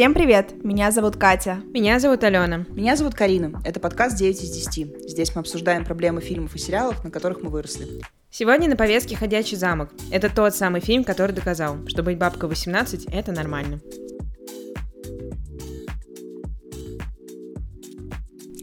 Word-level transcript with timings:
Всем 0.00 0.14
привет! 0.14 0.54
Меня 0.64 0.92
зовут 0.92 1.18
Катя. 1.18 1.60
Меня 1.74 2.00
зовут 2.00 2.24
Алена. 2.24 2.64
Меня 2.70 2.96
зовут 2.96 3.14
Карина. 3.14 3.60
Это 3.66 3.80
подкаст 3.80 4.16
9 4.16 4.42
из 4.42 4.50
10. 4.50 5.10
Здесь 5.10 5.34
мы 5.34 5.40
обсуждаем 5.40 5.84
проблемы 5.84 6.22
фильмов 6.22 6.56
и 6.56 6.58
сериалов, 6.58 7.04
на 7.04 7.10
которых 7.10 7.42
мы 7.42 7.50
выросли. 7.50 7.86
Сегодня 8.30 8.66
на 8.70 8.76
повестке 8.76 9.14
«Ходячий 9.14 9.58
замок». 9.58 9.90
Это 10.10 10.34
тот 10.34 10.54
самый 10.54 10.80
фильм, 10.80 11.04
который 11.04 11.32
доказал, 11.32 11.86
что 11.86 12.02
быть 12.02 12.16
бабкой 12.16 12.48
18— 12.48 13.08
это 13.12 13.32
нормально. 13.32 13.78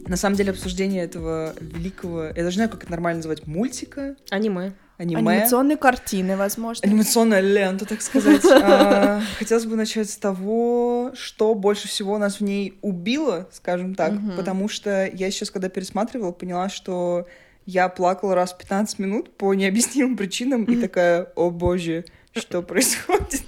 На 0.08 0.16
самом 0.16 0.34
деле 0.34 0.50
обсуждение 0.50 1.04
этого 1.04 1.54
великого, 1.60 2.24
я 2.24 2.32
даже 2.32 2.46
не 2.46 2.54
знаю, 2.54 2.70
как 2.70 2.82
это 2.82 2.90
нормально 2.90 3.18
называть, 3.18 3.46
мультика, 3.46 4.16
Аниме. 4.30 4.72
Аниме. 4.98 5.20
Анимационные 5.20 5.76
картины, 5.76 6.36
возможно. 6.36 6.86
Анимационная 6.86 7.40
лента, 7.40 7.86
так 7.86 8.02
сказать. 8.02 8.44
А, 8.60 9.22
Хотелось 9.38 9.64
бы 9.66 9.76
начать 9.76 10.10
с 10.10 10.16
того, 10.16 11.12
что 11.14 11.54
больше 11.54 11.88
всего 11.88 12.18
нас 12.18 12.40
в 12.40 12.42
ней 12.42 12.78
убило, 12.82 13.48
скажем 13.52 13.94
так, 13.94 14.12
потому 14.36 14.68
что 14.68 15.06
я 15.06 15.30
сейчас, 15.30 15.50
когда 15.50 15.68
пересматривала, 15.68 16.32
поняла, 16.32 16.68
что 16.68 17.26
я 17.64 17.88
плакала 17.88 18.34
раз 18.34 18.52
в 18.52 18.58
15 18.58 18.98
минут 18.98 19.36
по 19.36 19.54
необъяснимым 19.54 20.16
причинам 20.16 20.64
и 20.64 20.76
такая, 20.80 21.28
о 21.36 21.50
боже, 21.50 22.04
что 22.34 22.62
происходит? 22.62 23.42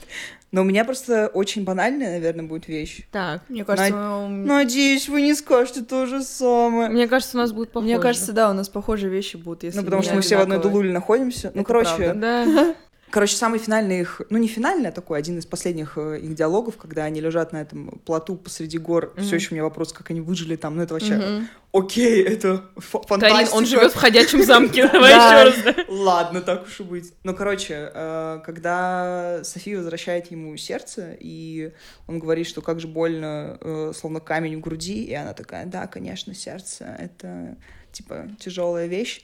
Но 0.52 0.62
у 0.62 0.64
меня 0.64 0.84
просто 0.84 1.28
очень 1.28 1.62
банальная, 1.64 2.10
наверное, 2.12 2.44
будет 2.44 2.66
вещь. 2.66 3.02
Так. 3.12 3.42
Мне 3.48 3.64
кажется, 3.64 3.94
у- 3.94 4.28
Надеюсь, 4.28 5.08
вы 5.08 5.22
не 5.22 5.34
скажете 5.34 5.82
то 5.82 6.06
же 6.06 6.22
самое. 6.22 6.88
Мне 6.90 7.06
кажется, 7.06 7.36
у 7.36 7.40
нас 7.40 7.52
будет 7.52 7.70
похоже. 7.70 7.92
мне 7.92 8.00
кажется, 8.00 8.32
да, 8.32 8.50
у 8.50 8.52
нас 8.52 8.68
похожие 8.68 9.10
вещи 9.10 9.36
будут, 9.36 9.62
если 9.62 9.78
Ну, 9.78 9.84
потому 9.84 10.02
что 10.02 10.14
мы 10.16 10.22
все 10.22 10.36
в 10.36 10.40
одной 10.40 10.60
дулуле 10.60 10.92
находимся. 10.92 11.52
Ну, 11.54 11.60
Это 11.60 11.66
короче, 11.68 11.96
правда. 11.96 12.14
Да. 12.14 12.74
Короче, 13.10 13.36
самый 13.36 13.58
финальный 13.58 14.00
их, 14.00 14.20
ну 14.30 14.38
не 14.38 14.46
финальный, 14.46 14.90
а 14.90 14.92
такой 14.92 15.18
один 15.18 15.38
из 15.38 15.44
последних 15.46 15.98
э, 15.98 16.20
их 16.20 16.34
диалогов, 16.34 16.76
когда 16.76 17.04
они 17.04 17.20
лежат 17.20 17.52
на 17.52 17.60
этом 17.60 17.98
плоту 18.04 18.36
посреди 18.36 18.78
гор. 18.78 19.12
Мгм. 19.16 19.24
Все 19.24 19.36
еще 19.36 19.50
у 19.50 19.54
меня 19.54 19.64
вопрос, 19.64 19.92
как 19.92 20.10
они 20.10 20.20
выжили 20.20 20.54
там. 20.56 20.76
Ну 20.76 20.82
это 20.82 20.94
вообще, 20.94 21.16
Мгм. 21.16 21.48
окей, 21.72 22.22
это 22.22 22.64
ф- 22.76 22.92
Карин, 22.92 23.06
фантастика. 23.08 23.54
он 23.56 23.66
живет 23.66 23.92
в 23.92 23.96
ходячем 23.96 24.42
замке. 24.44 24.88
Давай 24.92 25.12
Да. 25.12 25.42
еще 25.42 25.64
раз. 25.70 25.86
Ладно, 25.88 26.40
так 26.40 26.62
уж 26.66 26.78
и 26.80 26.82
быть. 26.84 27.12
Ну, 27.24 27.34
короче, 27.34 27.90
э, 27.92 28.40
когда 28.46 29.40
София 29.44 29.76
возвращает 29.78 30.30
ему 30.30 30.56
сердце, 30.56 31.16
и 31.18 31.72
он 32.06 32.18
говорит, 32.20 32.46
что 32.46 32.62
как 32.62 32.78
же 32.80 32.86
больно, 32.86 33.58
э, 33.60 33.92
словно 33.94 34.20
камень 34.20 34.56
в 34.56 34.60
груди, 34.60 35.04
и 35.04 35.14
она 35.14 35.32
такая, 35.32 35.66
да, 35.66 35.86
конечно, 35.88 36.32
сердце, 36.34 36.96
это, 36.98 37.56
типа, 37.92 38.28
тяжелая 38.38 38.86
вещь. 38.86 39.22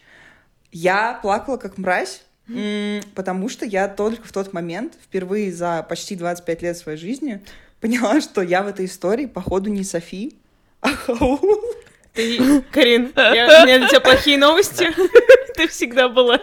Я 0.72 1.19
плакала 1.22 1.56
как 1.56 1.78
мразь, 1.78 2.22
потому 3.14 3.48
что 3.48 3.64
я 3.64 3.89
только 3.89 4.27
в 4.27 4.33
тот 4.33 4.52
момент, 4.52 4.94
впервые 5.02 5.52
за 5.52 5.84
почти 5.89 6.14
25 6.14 6.62
лет 6.62 6.77
своей 6.77 6.98
жизни, 6.98 7.42
поняла, 7.80 8.20
что 8.20 8.42
я 8.42 8.62
в 8.62 8.69
этой 8.69 8.86
истории, 8.86 9.27
походу, 9.27 9.70
не 9.70 9.84
Софи, 9.84 10.36
а 10.80 10.88
Хаул. 10.91 11.41
Ты, 12.14 12.62
Карин, 12.72 13.12
я- 13.14 13.62
у 13.62 13.66
меня 13.66 13.78
для 13.78 13.88
тебя 13.88 14.00
плохие 14.00 14.38
новости. 14.38 14.88
Ты 15.55 15.69
всегда 15.69 16.08
была. 16.08 16.41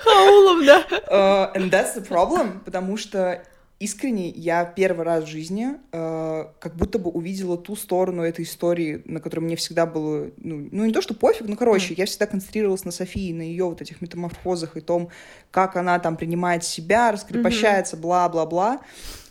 Хаулов, 0.00 0.64
да. 0.64 0.84
Uh, 1.10 1.54
and 1.54 1.70
that's 1.70 1.94
the 1.96 2.06
problem, 2.06 2.60
потому 2.64 2.96
что 2.96 3.42
искренне 3.78 4.30
я 4.30 4.64
первый 4.64 5.04
раз 5.04 5.24
в 5.24 5.26
жизни 5.26 5.74
uh, 5.92 6.48
как 6.60 6.76
будто 6.76 6.98
бы 6.98 7.10
увидела 7.10 7.58
ту 7.58 7.76
сторону 7.76 8.22
этой 8.22 8.44
истории, 8.44 9.02
на 9.04 9.20
которой 9.20 9.40
мне 9.40 9.56
всегда 9.56 9.84
было, 9.84 10.30
ну, 10.38 10.68
ну 10.72 10.84
не 10.84 10.92
то 10.92 11.02
что 11.02 11.14
пофиг, 11.14 11.46
ну 11.46 11.56
короче, 11.56 11.94
я 11.94 12.06
всегда 12.06 12.26
концентрировалась 12.26 12.84
на 12.84 12.90
Софии, 12.90 13.32
на 13.32 13.42
ее 13.42 13.64
вот 13.64 13.82
этих 13.82 14.00
метаморфозах 14.00 14.76
и 14.76 14.80
том, 14.80 15.10
как 15.50 15.76
она 15.76 15.98
там 15.98 16.16
принимает 16.16 16.64
себя, 16.64 17.12
раскрепощается, 17.12 17.96
бла-бла-бла. 17.96 18.80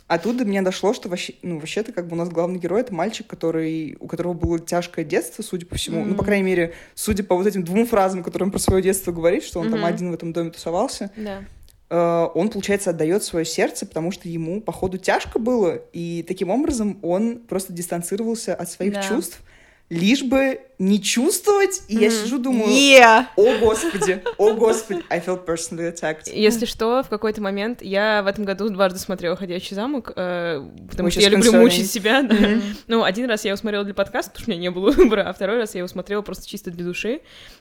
А 0.08 0.18
тут 0.18 0.36
до 0.36 0.44
меня 0.44 0.62
дошло, 0.62 0.94
что 0.94 1.08
вообще, 1.08 1.34
ну, 1.42 1.58
вообще-то 1.58 1.92
как 1.92 2.06
бы 2.06 2.14
у 2.14 2.16
нас 2.16 2.28
главный 2.28 2.60
герой— 2.60 2.80
это 2.82 2.94
мальчик, 2.94 3.26
который, 3.26 3.96
у 3.98 4.06
которого 4.06 4.34
было 4.34 4.60
тяжкое 4.60 5.04
детство, 5.04 5.42
судя 5.42 5.66
по 5.66 5.74
всему. 5.74 6.04
Ну, 6.04 6.14
по 6.14 6.24
крайней 6.24 6.44
мере, 6.44 6.74
судя 6.94 7.24
по 7.24 7.34
вот 7.34 7.46
этим 7.48 7.64
двум 7.64 7.86
фразам, 7.86 8.22
которые 8.22 8.46
он 8.46 8.52
про 8.52 8.60
свое 8.60 8.82
детство 8.82 9.10
говорит, 9.10 9.42
что 9.42 9.58
он 9.58 9.68
там 9.68 9.80
Мгм. 9.80 9.88
один 9.88 10.10
в 10.12 10.14
этом 10.14 10.32
доме 10.32 10.50
тусовался 10.50 11.10
Да. 11.16 11.42
Э, 11.90 12.28
он, 12.34 12.48
получается, 12.50 12.90
отдает 12.90 13.22
свое 13.22 13.44
сердце, 13.44 13.86
потому 13.86 14.10
что 14.12 14.28
ему, 14.28 14.60
походу, 14.60 14.98
тяжко 14.98 15.38
было, 15.38 15.76
и 15.92 16.24
таким 16.26 16.50
образом 16.50 16.98
он 17.02 17.38
просто 17.38 17.72
дистанцировался 17.72 18.54
от 18.54 18.70
своих 18.70 18.94
Да. 18.94 19.02
чувств, 19.02 19.40
лишь 19.88 20.22
бы 20.24 20.60
не 20.78 21.00
чувствовать, 21.02 21.82
и 21.88 21.94
я 21.94 22.08
Мгм. 22.08 22.10
сижу, 22.10 22.38
думаю, 22.38 22.68
Yeah. 22.70 23.24
о 23.36 23.58
господи, 23.58 24.22
о 24.36 24.52
господи, 24.54 25.02
I 25.08 25.20
felt 25.20 25.46
personally 25.46 25.90
attacked. 25.92 26.30
Если 26.32 26.66
что, 26.66 27.02
в 27.02 27.08
какой-то 27.08 27.40
момент 27.40 27.80
я 27.82 28.22
в 28.22 28.26
этом 28.26 28.44
году 28.44 28.68
дважды 28.68 28.98
смотрела 28.98 29.36
«Ходячий 29.36 29.74
замок», 29.74 30.12
э, 30.14 30.62
потому 30.90 31.10
что 31.10 31.20
Мучаясь 31.20 31.24
я 31.24 31.30
люблю 31.30 31.42
консервами. 31.52 31.64
мучить 31.64 31.90
себя. 31.90 32.22
да. 32.22 32.34
Мгм. 32.34 32.62
Ну, 32.88 33.04
один 33.04 33.26
раз 33.28 33.44
я 33.44 33.50
его 33.52 33.56
смотрела 33.56 33.84
для 33.84 33.94
подкаста, 33.94 34.32
потому 34.32 34.42
что 34.42 34.50
у 34.50 34.54
меня 34.54 34.60
не 34.62 34.70
было 34.70 34.90
выбора, 35.16 35.22
а 35.28 35.32
второй 35.32 35.56
раз 35.58 35.74
я 35.74 35.78
его 35.78 35.88
смотрела 35.88 36.20
просто 36.22 36.46
чисто 36.46 36.70
для 36.70 36.84
души. 36.84 37.20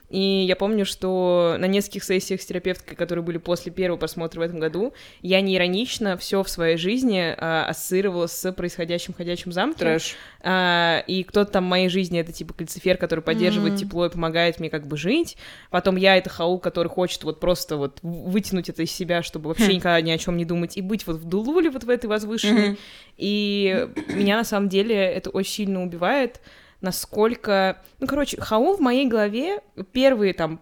И 0.09 0.20
я 0.47 0.56
помню, 0.56 0.86
что 0.86 1.56
на 1.58 1.66
нескольких 1.66 2.03
сессиях 2.03 2.42
с 2.42 2.46
терапевткой, 2.46 2.96
которые 2.96 3.24
были 3.24 3.38
после 3.40 3.72
первого 3.72 3.97
просмотра 3.97 4.40
в 4.40 4.44
этом 4.44 4.59
году, 4.59 4.94
я 5.22 5.42
не 5.42 5.56
иронично 5.56 6.16
все 6.18 6.44
в 6.44 6.50
своей 6.50 6.78
жизни 6.78 7.34
а, 7.38 7.66
ассоциировала 7.68 8.28
с 8.28 8.52
происходящим 8.52 9.14
в 9.14 9.18
ходячем 9.18 9.52
замке. 9.52 9.80
Трэш. 9.80 10.16
А, 10.42 11.00
и 11.08 11.24
кто-то 11.24 11.52
там 11.53 11.66
в 11.66 11.70
моей 11.70 11.90
жизни 11.90 12.20
это 12.20 12.32
типа 12.32 12.53
кальцифер, 12.53 12.97
который 13.07 13.21
поддерживает 13.21 13.73
Мгм. 13.73 13.79
тепло 13.81 14.05
и 14.05 14.09
помогает 14.09 14.59
мне 14.59 14.69
как 14.69 14.88
бы 14.88 14.97
жить. 14.97 15.38
Потом 15.71 15.95
я 15.95 16.17
это 16.17 16.29
хаул, 16.29 16.59
который 16.59 16.88
хочет 16.88 17.23
вот 17.23 17.39
просто 17.39 17.77
вот 17.77 17.99
вытянуть 18.01 18.69
это 18.69 18.83
из 18.83 18.91
себя, 18.91 19.23
чтобы 19.23 19.47
вообще 19.49 19.67
Хм. 19.67 19.75
никогда 19.75 20.01
ни 20.01 20.11
о 20.11 20.17
чем 20.17 20.38
не 20.38 20.45
думать 20.45 20.77
и 20.77 20.81
быть 20.81 21.05
вот 21.07 21.17
в 21.17 21.23
дулуле 21.25 21.69
вот 21.69 21.83
в 21.83 21.89
этой 21.89 22.07
возвышенной. 22.07 22.69
Мгм. 22.69 22.77
И 23.17 23.88
меня 24.09 24.38
на 24.38 24.43
самом 24.43 24.69
деле 24.69 24.95
это 24.95 25.29
очень 25.29 25.51
сильно 25.53 25.83
убивает, 25.83 26.41
насколько... 26.81 27.81
Ну, 27.99 28.07
короче, 28.07 28.39
Хаул 28.39 28.77
в 28.77 28.79
моей 28.81 29.07
голове 29.07 29.59
первый 29.91 30.33
там 30.33 30.59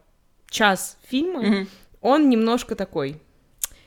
час 0.50 0.98
фильма, 1.10 1.42
Мгм. 1.42 1.68
он 2.02 2.30
немножко 2.30 2.76
такой 2.76 3.18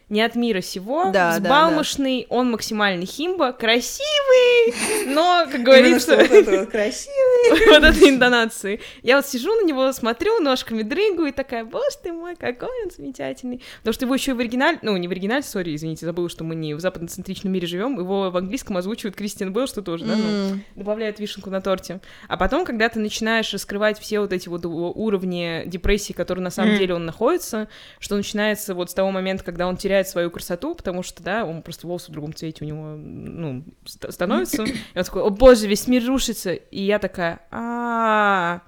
не 0.08 0.22
от 0.22 0.36
мира 0.36 0.60
сего, 0.60 1.06
Да, 1.06 1.12
да, 1.12 1.40
взбалмошный, 1.40 2.26
он 2.28 2.52
максимальный 2.52 3.06
химба, 3.06 3.52
красивый, 3.52 5.12
но, 5.12 5.46
как 5.50 5.62
говорится, 5.62 6.12
что 6.12 6.16
вот 6.16 6.30
это 6.30 6.60
вот 6.60 6.70
красиво. 6.70 7.12
вот 7.70 7.82
этой 7.82 8.10
интонации. 8.10 8.80
Я 9.02 9.16
вот 9.16 9.26
сижу 9.26 9.52
на 9.54 9.66
него, 9.66 9.90
смотрю, 9.92 10.38
ножками 10.38 10.82
дрыгаю, 10.82 11.28
и 11.28 11.32
такая, 11.32 11.64
боже 11.64 11.96
ты 12.02 12.12
мой, 12.12 12.36
какой 12.36 12.84
он 12.84 12.90
замечательный. 12.96 13.62
Потому 13.78 13.94
что 13.94 14.04
его 14.04 14.14
еще 14.14 14.34
в 14.34 14.38
оригинале, 14.38 14.78
ну, 14.82 14.96
не 14.96 15.08
в 15.08 15.10
оригинале, 15.10 15.42
сори, 15.42 15.74
извините, 15.74 16.06
забыла, 16.06 16.28
что 16.28 16.44
мы 16.44 16.54
не 16.54 16.74
в 16.74 16.80
западноцентричном 16.80 17.52
мире 17.52 17.66
живем, 17.66 17.98
его 17.98 18.30
в 18.30 18.36
английском 18.36 18.76
озвучивает 18.76 19.16
Кристиан 19.16 19.52
Белл, 19.52 19.66
что 19.66 19.82
тоже, 19.82 20.04
да, 20.04 20.14
ну, 20.14 20.60
добавляет 20.76 21.18
вишенку 21.18 21.50
на 21.50 21.60
торте. 21.60 22.00
А 22.28 22.36
потом, 22.36 22.64
когда 22.64 22.88
ты 22.88 23.00
начинаешь 23.00 23.52
раскрывать 23.52 23.98
все 23.98 24.20
вот 24.20 24.32
эти 24.32 24.48
вот 24.48 24.64
уровни 24.64 25.64
депрессии, 25.66 26.12
которые 26.12 26.44
на 26.44 26.50
самом 26.50 26.78
деле 26.78 26.94
он 26.94 27.06
находится, 27.06 27.66
что 27.98 28.16
начинается 28.16 28.72
вот 28.74 28.90
с 28.90 28.94
того 28.94 29.10
момента, 29.10 29.42
когда 29.42 29.66
он 29.66 29.76
теряет 29.76 29.95
свою 30.04 30.30
красоту, 30.30 30.74
потому 30.74 31.02
что, 31.02 31.22
да, 31.22 31.44
он 31.44 31.62
просто 31.62 31.86
волосы 31.86 32.10
в 32.10 32.12
другом 32.12 32.34
цвете 32.34 32.64
у 32.64 32.68
него, 32.68 32.96
ну, 32.96 33.64
ст- 33.84 34.12
становится, 34.12 34.64
и 34.64 34.66
он 34.98 35.04
такой, 35.04 35.22
о 35.22 35.30
боже, 35.30 35.66
весь 35.66 35.86
мир 35.88 36.04
рушится, 36.06 36.52
и 36.52 36.82
я 36.82 36.98
такая, 36.98 37.40
а 37.50 38.60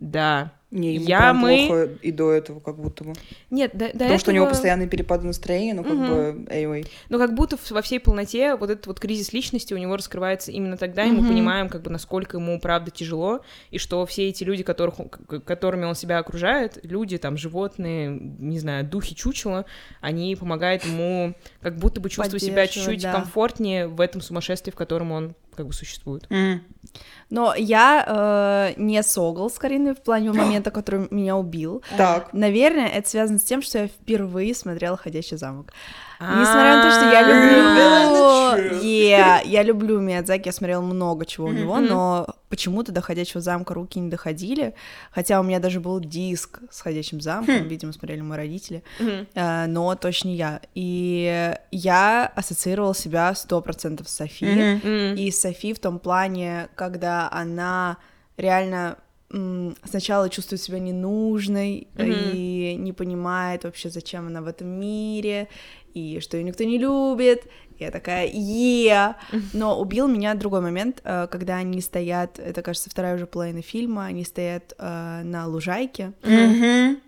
да. 0.00 0.52
Не, 0.72 0.96
ему 0.96 1.06
Я, 1.06 1.18
прям 1.18 1.36
мы- 1.36 1.66
плохо 1.68 1.88
и 2.02 2.10
до 2.10 2.32
этого 2.32 2.58
как 2.58 2.76
будто 2.76 3.04
бы. 3.04 3.12
Нет, 3.50 3.70
до, 3.72 3.86
до 3.86 3.92
Потому 3.92 4.18
что 4.18 4.30
у 4.32 4.34
него 4.34 4.44
этого- 4.46 4.54
постоянные 4.54 4.88
перепады 4.88 5.24
настроения, 5.24 5.74
ну 5.74 5.84
как 5.84 5.92
Мгм. 5.92 6.08
бы, 6.08 6.44
anyway. 6.50 6.88
Ну, 7.08 7.18
как 7.18 7.34
будто 7.34 7.56
во 7.70 7.82
всей 7.82 8.00
полноте 8.00 8.56
вот 8.56 8.70
этот 8.70 8.88
вот 8.88 8.98
кризис 8.98 9.32
личности 9.32 9.74
у 9.74 9.76
него 9.76 9.96
раскрывается 9.96 10.50
именно 10.50 10.76
тогда, 10.76 11.04
и 11.04 11.12
мы 11.12 11.26
понимаем, 11.26 11.68
как 11.68 11.82
бы, 11.82 11.90
насколько 11.90 12.38
ему 12.38 12.58
правда 12.58 12.90
тяжело, 12.90 13.42
и 13.70 13.78
что 13.78 14.04
все 14.06 14.28
эти 14.28 14.42
люди, 14.42 14.64
которых, 14.64 14.96
которыми 15.44 15.84
он 15.84 15.94
себя 15.94 16.18
окружает, 16.18 16.80
люди, 16.82 17.16
там, 17.18 17.36
животные, 17.36 18.10
не 18.10 18.58
знаю, 18.58 18.84
духи 18.84 19.14
чучела, 19.14 19.66
они 20.00 20.34
помогают 20.34 20.84
ему 20.84 21.34
как 21.62 21.76
будто 21.76 22.00
бы 22.00 22.10
чувствовать 22.10 22.42
себя 22.42 22.66
чуть-чуть 22.66 23.02
да. 23.02 23.12
комфортнее 23.12 23.86
в 23.86 24.00
этом 24.00 24.20
сумасшествии, 24.20 24.72
в 24.72 24.76
котором 24.76 25.12
он 25.12 25.34
как 25.56 25.66
бы 25.66 25.72
существует. 25.72 26.26
Мгм. 26.30 26.62
Но 27.30 27.54
я 27.56 28.04
э, 28.76 28.80
не 28.80 29.02
согл 29.02 29.50
с 29.50 29.58
Кариной 29.58 29.94
в 29.94 30.02
плане 30.02 30.32
момента, 30.32 30.70
который 30.70 31.08
меня 31.10 31.36
убил. 31.36 31.82
Так. 31.96 32.32
Наверное, 32.32 32.88
это 32.88 33.08
связано 33.08 33.38
с 33.38 33.44
тем, 33.44 33.62
что 33.62 33.78
я 33.78 33.88
впервые 33.88 34.54
смотрела 34.54 34.96
«Ходячий 34.96 35.36
замок». 35.36 35.72
Несмотря 36.20 36.76
на 36.76 36.82
то, 36.82 36.90
что 36.90 37.10
я 37.10 37.22
Really? 37.22 37.28
люблю... 37.28 38.82
Yeah, 38.82 39.40
я 39.44 39.62
люблю 39.62 40.00
Миядзаки, 40.00 40.46
я 40.48 40.52
смотрела 40.52 40.80
много 40.80 41.26
чего 41.26 41.48
у 41.48 41.52
него, 41.52 41.78
но 41.80 42.26
почему-то 42.48 42.92
до 42.92 43.00
«Ходячего 43.02 43.40
замка» 43.40 43.74
руки 43.74 43.98
не 44.00 44.08
доходили, 44.08 44.74
хотя 45.10 45.40
у 45.40 45.42
меня 45.42 45.58
даже 45.58 45.80
был 45.80 46.00
диск 46.00 46.60
с 46.70 46.80
«Ходячим 46.80 47.20
замком», 47.20 47.64
Хм. 47.64 47.68
видимо, 47.68 47.92
смотрели 47.92 48.20
мои 48.22 48.38
родители, 48.38 48.82
э, 49.34 49.66
но 49.66 49.94
точно 49.96 50.28
не 50.28 50.36
я. 50.36 50.60
И 50.74 51.54
я 51.70 52.32
ассоциировала 52.34 52.94
себя 52.94 53.32
100% 53.34 54.06
с 54.08 54.12
Софи, 54.16 54.80
и 55.16 55.30
Софи 55.30 55.74
в 55.74 55.78
том 55.78 55.98
плане, 55.98 56.68
когда 56.76 57.28
она 57.30 57.98
реально 58.36 58.96
сначала 59.84 60.30
чувствует 60.30 60.62
себя 60.62 60.78
ненужной 60.78 61.88
Мгм. 61.94 62.06
и 62.32 62.76
не 62.78 62.92
понимает 62.92 63.64
вообще, 63.64 63.90
зачем 63.90 64.28
она 64.28 64.40
в 64.40 64.46
этом 64.46 64.68
мире, 64.68 65.48
и 65.96 66.20
что 66.20 66.36
ее 66.36 66.44
никто 66.44 66.64
не 66.64 66.78
любит. 66.78 67.44
Я 67.78 67.90
такая, 67.90 68.26
е 68.32 69.16
Но 69.52 69.80
убил 69.80 70.08
меня 70.08 70.34
другой 70.34 70.60
момент, 70.60 71.00
э, 71.04 71.26
когда 71.30 71.56
они 71.56 71.80
стоят, 71.80 72.38
это, 72.38 72.62
кажется, 72.62 72.90
вторая 72.90 73.14
уже 73.14 73.26
половина 73.26 73.62
фильма, 73.62 74.06
они 74.06 74.24
стоят 74.24 74.74
э, 74.78 75.22
на 75.24 75.46
лужайке, 75.46 76.12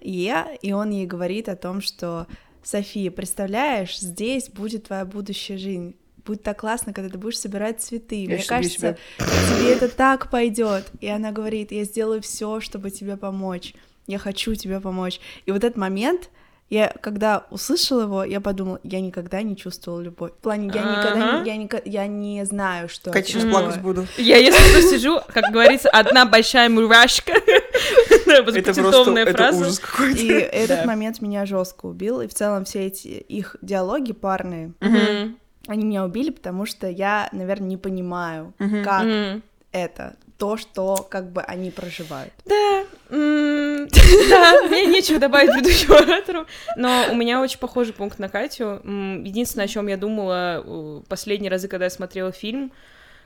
е 0.00 0.58
и 0.62 0.72
он 0.72 0.90
ей 0.90 1.06
говорит 1.06 1.48
о 1.48 1.56
том, 1.56 1.80
что 1.80 2.26
София, 2.62 3.10
представляешь, 3.10 3.98
здесь 3.98 4.48
будет 4.50 4.84
твоя 4.84 5.04
будущая 5.04 5.58
жизнь. 5.58 5.94
Будет 6.24 6.42
так 6.42 6.60
классно, 6.60 6.92
когда 6.92 7.08
ты 7.08 7.16
будешь 7.16 7.38
собирать 7.38 7.80
цветы. 7.80 8.24
Я 8.24 8.34
Мне 8.34 8.42
кажется, 8.44 8.98
тебе 9.18 9.72
это 9.72 9.88
так 9.88 10.30
пойдет. 10.30 10.84
И 11.00 11.08
она 11.08 11.32
говорит, 11.32 11.72
я 11.72 11.84
сделаю 11.84 12.20
все, 12.20 12.60
чтобы 12.60 12.90
тебе 12.90 13.16
помочь. 13.16 13.72
Я 14.06 14.18
хочу 14.18 14.54
тебе 14.54 14.80
помочь. 14.80 15.20
И 15.46 15.52
вот 15.52 15.64
этот 15.64 15.78
момент, 15.78 16.28
я 16.70 16.92
когда 17.00 17.44
услышала 17.50 18.02
его, 18.02 18.24
я 18.24 18.40
подумала, 18.40 18.78
я 18.82 19.00
никогда 19.00 19.42
не 19.42 19.56
чувствовала 19.56 20.00
любовь. 20.00 20.32
В 20.32 20.42
плане, 20.42 20.70
я 20.74 20.82
никогда 20.82 21.40
не, 21.42 21.50
я, 21.50 21.56
нико- 21.56 21.82
я 21.84 22.06
не 22.06 22.44
знаю, 22.44 22.88
что 22.88 23.10
Катя, 23.10 23.26
сейчас 23.28 23.44
плакать 23.44 23.80
буду. 23.80 24.06
Я, 24.16 24.36
если 24.36 24.58
что, 24.70 24.82
сижу, 24.82 25.20
как 25.32 25.50
говорится, 25.52 25.88
одна 25.90 26.26
большая 26.26 26.68
мурашка. 26.68 27.32
Это 28.58 28.72
просто 28.90 29.12
это 29.22 29.32
ужас 29.60 29.78
какой-то. 29.78 30.18
И 30.20 30.28
этот 30.28 30.84
момент 30.86 31.20
меня 31.22 31.46
жестко 31.46 31.86
убил. 31.86 32.20
И 32.20 32.28
в 32.28 32.34
целом 32.34 32.64
все 32.64 32.86
эти 32.86 33.08
их 33.08 33.56
диалоги 33.62 34.12
парные, 34.12 34.72
они 35.66 35.84
меня 35.84 36.04
убили, 36.04 36.30
потому 36.30 36.64
что 36.66 36.88
я, 36.88 37.28
наверное, 37.32 37.68
не 37.68 37.76
понимаю, 37.76 38.54
как 38.84 39.04
это, 39.72 40.16
то, 40.38 40.56
что 40.56 41.06
как 41.10 41.30
бы 41.32 41.42
они 41.42 41.70
проживают. 41.70 42.32
Да, 42.46 42.84
да, 44.30 44.62
мне 44.68 44.86
нечего 44.86 45.18
добавить 45.18 45.52
предыдущему 45.52 45.94
оратору, 45.94 46.46
но 46.76 47.06
у 47.10 47.14
меня 47.14 47.40
очень 47.40 47.58
похожий 47.58 47.94
пункт 47.94 48.18
на 48.18 48.28
Катю. 48.28 48.80
Единственное, 48.84 49.66
о 49.66 49.68
чем 49.68 49.86
я 49.86 49.96
думала 49.96 51.02
последние 51.08 51.50
разы, 51.50 51.68
когда 51.68 51.86
я 51.86 51.90
смотрела 51.90 52.32
фильм, 52.32 52.72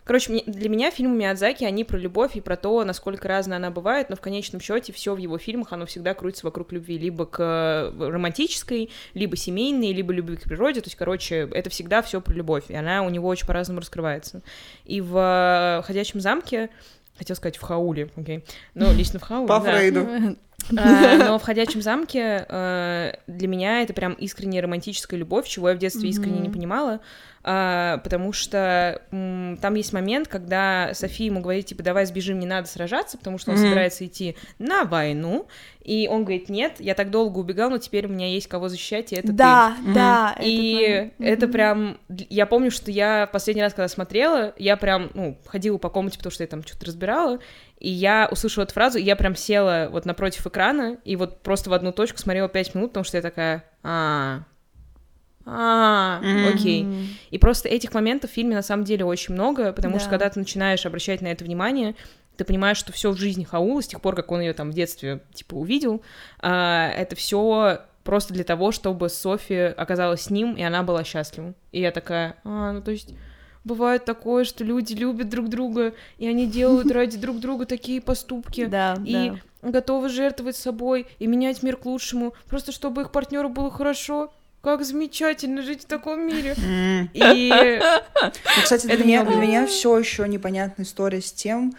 Короче, 0.04 0.43
для 0.46 0.69
меня 0.69 0.90
фильмы 0.90 1.16
Миядзаки, 1.16 1.64
они 1.64 1.84
про 1.84 1.96
любовь 1.96 2.34
и 2.34 2.40
про 2.40 2.56
то, 2.56 2.82
насколько 2.82 3.28
разная 3.28 3.58
она 3.58 3.70
бывает, 3.70 4.10
но 4.10 4.16
в 4.16 4.20
конечном 4.20 4.60
счете 4.60 4.93
все 4.93 5.14
в 5.14 5.19
его 5.19 5.38
фильмах, 5.38 5.72
оно 5.72 5.87
всегда 5.87 6.12
крутится 6.14 6.44
вокруг 6.44 6.72
любви, 6.72 6.98
либо 6.98 7.25
к 7.25 7.38
э, 7.40 8.08
романтической, 8.10 8.90
либо 9.14 9.37
семейной, 9.37 9.93
либо 9.93 10.12
любви 10.12 10.37
к 10.37 10.43
природе, 10.43 10.81
то 10.81 10.88
есть, 10.88 10.96
короче, 10.96 11.48
это 11.52 11.70
всегда 11.70 12.02
все 12.02 12.20
про 12.20 12.34
любовь, 12.34 12.64
и 12.69 12.75
она 12.75 13.02
у 13.02 13.10
него 13.10 13.28
очень 13.28 13.46
по-разному 13.46 13.78
раскрывается. 13.78 14.43
И 14.84 15.00
в 15.00 15.84
«Ходячем 15.87 16.20
замке», 16.20 16.70
хотел 17.16 17.36
сказать 17.36 17.56
в 17.56 17.62
Хауле, 17.62 18.10
окей, 18.16 18.44
ну, 18.74 18.92
лично 18.92 19.18
в 19.18 19.22
Хауле, 19.22 19.48
По 19.48 19.60
да. 19.60 19.72
Фрейду. 19.72 20.36
А, 20.76 21.16
Но 21.28 21.38
в 21.38 21.42
«Ходячем 21.42 21.82
замке» 21.82 22.46
э, 22.48 23.12
для 23.26 23.48
меня 23.48 23.82
это 23.82 23.92
прям 23.94 24.12
искренняя 24.14 24.62
романтическая 24.62 25.18
любовь, 25.18 25.46
чего 25.48 25.70
я 25.70 25.74
в 25.74 25.78
детстве 25.78 26.08
искренне 26.08 26.40
не 26.40 26.48
понимала, 26.48 27.00
а, 27.44 27.98
потому 27.98 28.32
что 28.32 29.02
там 29.10 29.74
есть 29.74 29.92
момент, 29.92 30.28
когда 30.28 30.90
София 30.94 31.26
ему 31.26 31.40
говорит, 31.40 31.66
типа, 31.66 31.82
давай 31.82 32.06
сбежим, 32.06 32.38
не 32.38 32.46
надо 32.46 32.68
сражаться, 32.68 33.18
потому 33.18 33.38
что 33.38 33.50
он 33.50 33.56
собирается 33.56 34.06
идти 34.06 34.36
на 34.58 34.84
войну, 34.84 35.48
и 35.82 36.06
он 36.08 36.22
говорит, 36.22 36.48
нет, 36.48 36.74
я 36.78 36.94
так 36.94 37.10
долго 37.10 37.38
убегал, 37.38 37.68
но 37.70 37.78
теперь 37.78 38.06
у 38.06 38.08
меня 38.08 38.28
есть 38.28 38.46
кого 38.46 38.68
защищать, 38.68 39.12
и 39.12 39.16
это 39.16 39.28
ты. 39.28 39.32
да, 39.32 39.76
Мгм. 39.80 39.94
да. 39.94 40.32
этот 40.36 40.46
И 40.46 41.10
это 41.18 41.48
прям... 41.48 41.98
Я 42.08 42.46
помню, 42.46 42.70
что 42.70 42.92
я 42.92 43.28
последний 43.32 43.62
раз, 43.62 43.74
когда 43.74 43.88
смотрела, 43.88 44.54
я 44.58 44.76
прям, 44.76 45.10
ну, 45.14 45.36
ходила 45.44 45.78
по 45.78 45.88
комнате, 45.88 46.18
потому 46.18 46.32
что 46.32 46.44
я 46.44 46.48
там 46.48 46.62
что-то 46.62 46.86
разбирала, 46.86 47.40
и 47.82 47.90
я 47.90 48.29
услышала 48.31 48.62
эту 48.62 48.75
фразу, 48.75 48.99
и 48.99 49.02
я 49.02 49.17
прям 49.17 49.34
села 49.34 49.88
вот 49.90 50.06
напротив 50.06 50.46
экрана, 50.46 50.99
и 51.05 51.17
вот 51.17 51.43
просто 51.43 51.69
в 51.69 51.73
одну 51.73 51.90
точку 51.90 52.17
смотрела 52.17 52.49
пять 52.49 52.76
минут, 52.76 52.90
потому 52.90 53.02
что 53.02 53.17
я 53.17 53.23
такая... 53.23 53.64
А, 53.82 54.43
а, 55.44 56.20
окей. 56.55 56.87
И 57.32 57.38
просто 57.38 57.69
этих 57.69 57.93
моментов 57.93 58.31
в 58.31 58.34
фильме 58.34 58.55
на 58.55 58.62
самом 58.62 58.84
деле 58.84 59.05
очень 59.05 59.34
много, 59.34 59.73
потому 59.73 59.99
что 59.99 60.06
Да. 60.06 60.11
когда 60.11 60.31
ты 60.31 60.38
начинаешь 60.38 60.87
обращать 60.87 61.23
на 61.23 61.26
это 61.26 61.43
внимание, 61.43 61.96
ты 62.37 62.44
понимаешь, 62.44 62.76
что 62.76 62.93
все 62.93 63.11
в 63.11 63.17
жизни 63.17 63.43
Хаула, 63.43 63.82
с 63.82 63.88
тех 63.88 64.00
пор, 64.00 64.14
как 64.14 64.31
он 64.31 64.43
ее 64.43 64.52
там 64.52 64.70
в 64.70 64.75
детстве, 64.75 65.20
типа, 65.34 65.55
увидел, 65.55 66.05
а, 66.38 66.88
это 66.90 67.17
все 67.17 67.81
просто 68.05 68.32
для 68.32 68.44
того, 68.44 68.70
чтобы 68.70 69.08
Софи 69.08 69.56
оказалась 69.56 70.23
с 70.23 70.31
ним, 70.31 70.55
и 70.55 70.62
она 70.62 70.84
была 70.84 71.02
счастлива. 71.02 71.55
И 71.73 71.81
я 71.81 71.90
такая, 71.90 72.37
а, 72.44 72.70
ну 72.70 72.81
то 72.81 72.93
есть 72.93 73.12
бывает 73.64 74.04
такое, 74.04 74.44
что 74.44 74.64
люди 74.64 74.94
любят 74.94 75.28
друг 75.28 75.48
друга, 75.48 75.94
и 76.18 76.26
они 76.26 76.46
делают 76.46 76.90
ради 76.92 77.16
друг 77.18 77.38
друга 77.40 77.66
такие 77.66 78.00
поступки, 78.00 78.66
Да, 78.66 78.96
и 79.04 79.32
да. 79.62 79.70
готовы 79.70 80.08
жертвовать 80.08 80.56
собой 80.56 81.06
и 81.18 81.26
менять 81.26 81.62
мир 81.62 81.76
к 81.76 81.86
лучшему, 81.86 82.34
просто 82.48 82.72
чтобы 82.72 83.02
их 83.02 83.12
партнеру 83.12 83.48
было 83.48 83.70
хорошо. 83.70 84.32
Как 84.62 84.84
замечательно 84.84 85.60
жить 85.62 85.82
в 85.82 85.86
таком 85.86 86.24
мире. 86.24 86.54
И 87.14 87.50
Ну, 88.22 88.62
кстати, 88.62 88.86
для 88.86 88.94
Это 88.94 89.04
меня, 89.04 89.24
для 89.24 89.34
меня 89.36 89.66
все 89.66 89.98
еще 89.98 90.28
непонятная 90.28 90.86
история 90.86 91.20
с 91.20 91.32
тем, 91.32 91.74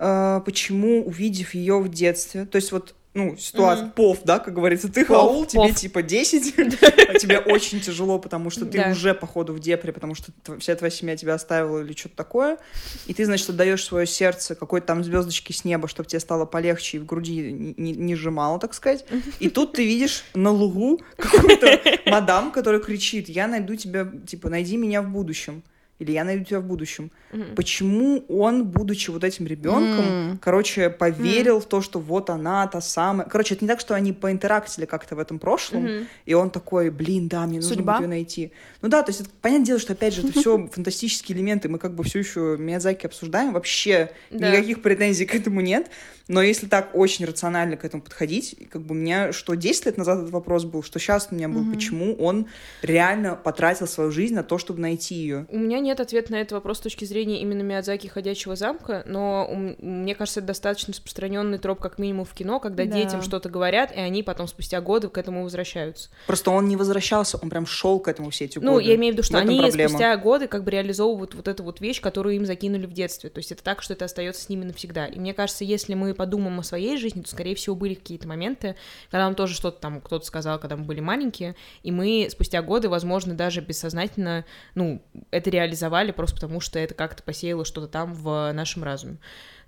э, 0.00 0.40
почему, 0.44 1.06
увидев 1.06 1.54
ее 1.54 1.78
в 1.78 1.88
детстве, 1.88 2.44
то 2.44 2.56
есть 2.56 2.72
вот 2.72 2.96
ну, 3.16 3.36
ситуация, 3.36 3.84
Мгм. 3.86 3.92
пов, 3.94 4.18
да, 4.24 4.38
как 4.38 4.54
говорится, 4.54 4.92
ты 4.92 5.04
Пов, 5.04 5.16
Хаул, 5.16 5.46
тебе 5.46 5.68
пов. 5.68 5.74
типа 5.76 6.02
10, 6.02 6.54
а 7.08 7.18
тебе 7.18 7.38
очень 7.38 7.80
тяжело, 7.80 8.18
потому 8.18 8.50
что 8.50 8.66
ты 8.66 8.90
уже, 8.90 9.14
походу, 9.14 9.52
в 9.54 9.58
депре, 9.58 9.92
потому 9.92 10.14
что 10.14 10.32
вся 10.60 10.74
твоя 10.76 10.90
семья 10.90 11.16
тебя 11.16 11.34
оставила 11.34 11.80
или 11.82 11.94
что-то 11.94 12.16
такое, 12.16 12.58
и 13.06 13.14
ты, 13.14 13.24
значит, 13.24 13.48
отдаешь 13.50 13.82
свое 13.84 14.06
сердце 14.06 14.54
какой-то 14.54 14.86
там 14.88 15.02
звездочки 15.02 15.52
с 15.52 15.64
неба, 15.64 15.88
чтобы 15.88 16.08
тебе 16.08 16.20
стало 16.20 16.44
полегче 16.44 16.98
и 16.98 17.00
в 17.00 17.06
груди 17.06 17.52
не- 17.52 17.92
не 17.92 18.14
сжимало, 18.14 18.58
так 18.60 18.74
сказать. 18.74 19.04
И 19.40 19.48
тут 19.48 19.72
ты 19.72 19.84
видишь 19.86 20.24
на 20.34 20.50
лугу 20.50 21.00
какую-то 21.16 21.80
мадам, 22.06 22.52
которая 22.52 22.80
кричит, 22.80 23.28
я 23.28 23.46
найду 23.48 23.76
тебя, 23.76 24.06
типа, 24.26 24.50
найди 24.50 24.76
меня 24.76 25.00
в 25.02 25.08
будущем. 25.10 25.62
Или 25.98 26.12
я 26.12 26.24
найду 26.24 26.44
тебя 26.44 26.60
в 26.60 26.64
будущем. 26.64 27.10
Мгм. 27.32 27.54
Почему 27.54 28.24
он, 28.28 28.64
будучи 28.66 29.10
вот 29.10 29.24
этим 29.24 29.46
ребенком, 29.46 30.04
М. 30.04 30.38
короче, 30.42 30.90
поверил 30.90 31.58
в 31.60 31.64
то, 31.66 31.80
что 31.80 31.98
вот 32.00 32.28
она 32.28 32.66
та 32.66 32.80
самая. 32.82 33.26
Короче, 33.26 33.54
это 33.54 33.64
не 33.64 33.68
так, 33.68 33.80
что 33.80 33.94
они 33.94 34.12
поинтерактили 34.12 34.84
как-то 34.84 35.16
в 35.16 35.18
этом 35.18 35.38
прошлом, 35.38 35.84
Мгм. 35.84 36.06
и 36.26 36.34
он 36.34 36.50
такой, 36.50 36.90
блин, 36.90 37.28
да, 37.28 37.46
мне 37.46 37.56
нужно 37.56 37.76
Судьба? 37.76 37.94
будет 37.94 38.02
ее 38.02 38.08
найти. 38.08 38.52
Ну 38.82 38.88
да, 38.88 39.02
то 39.02 39.10
есть, 39.10 39.22
это, 39.22 39.30
понятное 39.40 39.66
дело, 39.66 39.78
что 39.78 39.94
опять 39.94 40.12
же, 40.14 40.22
это 40.22 40.38
все 40.38 40.68
фантастические 40.72 41.38
элементы, 41.38 41.68
мы 41.70 41.78
как 41.78 41.94
бы 41.94 42.04
все 42.04 42.18
еще 42.18 42.56
Миядзаки 42.58 43.06
обсуждаем, 43.06 43.52
вообще 43.54 44.10
Да. 44.30 44.50
никаких 44.50 44.82
претензий 44.82 45.24
к 45.24 45.34
этому 45.34 45.62
нет. 45.62 45.90
Но 46.28 46.42
если 46.42 46.66
так 46.66 46.90
очень 46.94 47.24
рационально 47.24 47.76
к 47.76 47.84
этому 47.84 48.02
подходить, 48.02 48.56
как 48.70 48.82
бы 48.82 48.94
у 48.96 48.98
меня, 48.98 49.32
что 49.32 49.54
10 49.54 49.86
лет 49.86 49.96
назад 49.96 50.18
этот 50.18 50.30
вопрос 50.32 50.64
был, 50.64 50.82
что 50.82 50.98
сейчас 50.98 51.28
у 51.30 51.36
меня 51.36 51.48
был, 51.48 51.70
почему 51.72 52.14
он 52.16 52.48
реально 52.82 53.36
потратил 53.36 53.86
свою 53.86 54.10
жизнь 54.10 54.34
на 54.34 54.42
то, 54.42 54.58
чтобы 54.58 54.80
найти 54.80 55.14
ее. 55.14 55.46
У 55.50 55.56
меня 55.58 55.78
нет 55.86 56.00
ответа 56.00 56.32
на 56.32 56.36
этот 56.36 56.52
вопрос 56.52 56.78
с 56.78 56.80
точки 56.82 57.04
зрения 57.04 57.40
именно 57.40 57.62
Миядзаки 57.62 58.08
«Ходячего 58.08 58.56
замка», 58.56 59.02
но 59.06 59.48
мне 59.78 60.14
кажется, 60.14 60.40
это 60.40 60.48
достаточно 60.48 60.92
распространенный 60.92 61.58
троп, 61.58 61.80
как 61.80 61.98
минимум 61.98 62.24
в 62.24 62.34
кино, 62.34 62.60
когда 62.60 62.84
Да. 62.84 62.90
детям 62.94 63.22
что-то 63.22 63.48
говорят, 63.48 63.92
и 63.96 63.98
они 64.00 64.22
потом 64.22 64.46
спустя 64.48 64.80
годы 64.80 65.08
к 65.08 65.16
этому 65.18 65.44
возвращаются. 65.44 66.10
Просто 66.26 66.50
он 66.50 66.68
не 66.68 66.76
возвращался, 66.76 67.38
он 67.38 67.48
прям 67.48 67.66
шел 67.66 68.00
к 68.00 68.08
этому 68.08 68.30
все 68.30 68.44
эти 68.46 68.58
Ну, 68.58 68.72
годы. 68.74 68.84
я 68.84 68.96
имею 68.96 69.12
в 69.12 69.16
виду, 69.16 69.22
что 69.22 69.34
В 69.34 69.40
они 69.40 69.58
проблема. 69.60 69.88
спустя 69.88 70.16
годы 70.16 70.48
как 70.48 70.64
бы 70.64 70.70
реализовывают 70.70 71.34
вот 71.34 71.48
эту 71.48 71.62
вот 71.62 71.80
вещь, 71.80 72.00
которую 72.00 72.36
им 72.36 72.44
закинули 72.46 72.86
в 72.86 72.92
детстве. 72.92 73.30
То 73.30 73.38
есть 73.38 73.52
это 73.52 73.62
так, 73.62 73.82
что 73.82 73.92
это 73.94 74.04
остается 74.04 74.42
с 74.42 74.48
ними 74.48 74.64
навсегда. 74.64 75.06
И 75.06 75.18
мне 75.18 75.32
кажется, 75.34 75.64
если 75.64 75.94
мы 75.94 76.12
подумаем 76.14 76.58
о 76.58 76.62
своей 76.62 76.96
жизни, 76.98 77.22
то, 77.22 77.28
скорее 77.28 77.54
всего, 77.54 77.76
были 77.76 77.94
какие-то 77.94 78.26
моменты, 78.26 78.74
когда 79.10 79.24
нам 79.24 79.34
тоже 79.34 79.54
что-то 79.54 79.80
там 79.80 80.00
кто-то 80.00 80.26
сказал, 80.26 80.58
когда 80.58 80.76
мы 80.76 80.84
были 80.84 81.00
маленькие, 81.00 81.54
и 81.82 81.92
мы 81.92 82.26
спустя 82.30 82.62
годы, 82.62 82.88
возможно, 82.88 83.34
даже 83.34 83.60
бессознательно, 83.60 84.44
ну, 84.74 85.00
это 85.30 85.50
реализовали 85.50 85.75
просто 86.12 86.36
потому, 86.36 86.60
что 86.60 86.78
это 86.78 86.94
как-то 86.94 87.22
посеяло 87.22 87.64
что-то 87.64 87.88
там 87.88 88.12
в 88.14 88.52
нашем 88.52 88.84
разуме. 88.84 89.18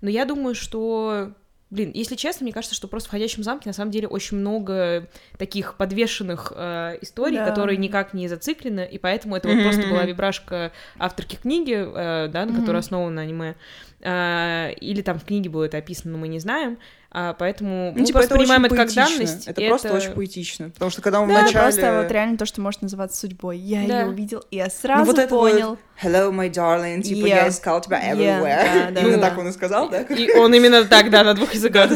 Но 0.01 0.09
я 0.09 0.25
думаю, 0.25 0.55
что 0.55 1.33
Блин, 1.71 1.91
если 1.93 2.15
честно, 2.15 2.45
мне 2.45 2.51
кажется, 2.51 2.75
что 2.75 2.87
просто 2.87 3.09
в 3.09 3.11
«Ходячем 3.11 3.43
замке» 3.43 3.69
на 3.69 3.73
самом 3.73 3.91
деле 3.91 4.07
очень 4.07 4.37
много 4.37 5.07
таких 5.37 5.75
подвешенных 5.75 6.51
э, 6.55 6.97
историй, 7.01 7.37
Да. 7.37 7.45
которые 7.45 7.77
никак 7.77 8.15
не 8.15 8.27
зациклены, 8.27 8.89
и 8.91 8.97
поэтому 8.97 9.35
это 9.35 9.49
вот 9.49 9.61
просто 9.61 9.87
была 9.87 10.03
вибрашка 10.03 10.71
авторки 10.97 11.35
книги, 11.35 11.75
э, 11.75 12.27
да, 12.29 12.45
на 12.45 12.59
которой 12.59 12.77
основано 12.77 13.21
аниме, 13.21 13.55
Э, 14.01 14.71
или 14.79 15.01
там 15.01 15.19
в 15.19 15.25
книге 15.25 15.49
было 15.49 15.65
это 15.65 15.77
описано, 15.77 16.13
но 16.13 16.17
мы 16.19 16.29
не 16.29 16.39
знаем, 16.39 16.77
а, 17.11 17.33
поэтому 17.33 17.91
Ну, 17.93 17.99
мы 18.01 18.05
типа, 18.05 18.19
просто 18.19 18.35
это 18.35 18.39
принимаем 18.39 18.65
это 18.65 18.75
как 18.75 18.93
данность. 18.93 19.47
Это 19.47 19.61
и 19.61 19.67
просто 19.67 19.93
очень 19.93 20.11
поэтично. 20.11 20.69
Потому 20.69 20.91
что 20.91 21.01
когда 21.01 21.21
он 21.21 21.27
Да, 21.29 21.39
вначале... 21.41 21.59
просто 21.63 22.01
вот 22.03 22.11
реально 22.11 22.37
то, 22.37 22.45
что 22.45 22.61
может 22.61 22.81
называться 22.83 23.17
судьбой. 23.17 23.57
Я 23.57 23.87
Да. 23.87 24.01
ее 24.01 24.07
увидел, 24.09 24.43
и 24.51 24.57
я 24.57 24.65
Ну, 24.65 24.71
сразу 24.81 25.05
вот 25.05 25.17
это 25.17 25.33
вот, 25.33 25.51
понял. 25.51 25.77
Hello, 26.03 26.31
my 26.31 26.49
darling, 26.51 27.01
типа, 27.01 27.25
Yeah. 27.25 27.29
я 27.29 27.47
искал 27.49 27.81
тебя 27.81 27.99
Yeah, 27.99 28.13
everywhere. 28.15 28.63
да, 28.85 28.91
да, 28.91 29.01
Именно 29.01 29.17
да. 29.17 29.29
так 29.29 29.37
он 29.39 29.47
и 29.47 29.51
сказал, 29.51 29.89
да? 29.89 30.01
И 30.01 30.31
он 30.37 30.53
именно 30.53 30.85
так, 30.85 31.09
да, 31.09 31.23
на 31.23 31.33
двух 31.33 31.53
языках. 31.53 31.89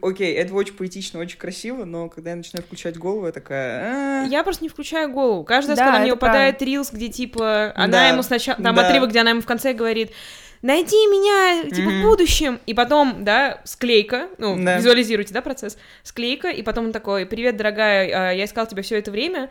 Окей, 0.00 0.34
это 0.34 0.54
очень 0.54 0.74
поэтично, 0.74 1.20
очень 1.20 1.38
красиво, 1.38 1.84
но 1.84 2.08
когда 2.08 2.30
я 2.30 2.36
начинаю 2.36 2.64
включать 2.64 2.96
голову, 2.96 3.26
я 3.26 3.32
такая... 3.32 4.22
«А, 4.22 4.26
Я 4.26 4.42
просто 4.42 4.64
не 4.64 4.70
включаю 4.70 5.10
голову. 5.10 5.44
Каждый 5.44 5.70
раз, 5.70 5.78
Да, 5.78 5.84
когда 5.86 5.98
мне 5.98 6.08
это 6.10 6.14
выпадает 6.16 6.62
рилс, 6.62 6.90
где 6.92 7.08
типа 7.08 7.72
она 7.74 8.08
ему 8.08 8.22
сначала, 8.22 8.62
там 8.62 8.78
отрывок, 8.78 9.10
где 9.10 9.20
она 9.20 9.30
ему 9.30 9.42
в 9.42 9.46
конце 9.46 9.74
говорит, 9.74 10.12
найди 10.62 10.96
меня, 11.06 11.68
типа, 11.70 11.90
Мгм. 11.90 12.00
в 12.00 12.02
будущем. 12.04 12.60
И 12.66 12.74
потом, 12.74 13.24
да, 13.24 13.60
склейка, 13.64 14.28
ну, 14.38 14.56
Да. 14.62 14.76
визуализируйте, 14.76 15.34
да, 15.34 15.42
процесс. 15.42 15.76
Склейка, 16.02 16.48
и 16.48 16.62
потом 16.62 16.86
он 16.86 16.92
такой, 16.92 17.26
привет, 17.26 17.56
дорогая, 17.56 18.30
а, 18.30 18.32
я 18.32 18.44
искал 18.44 18.66
тебя 18.66 18.82
все 18.82 18.98
это 18.98 19.10
время, 19.10 19.50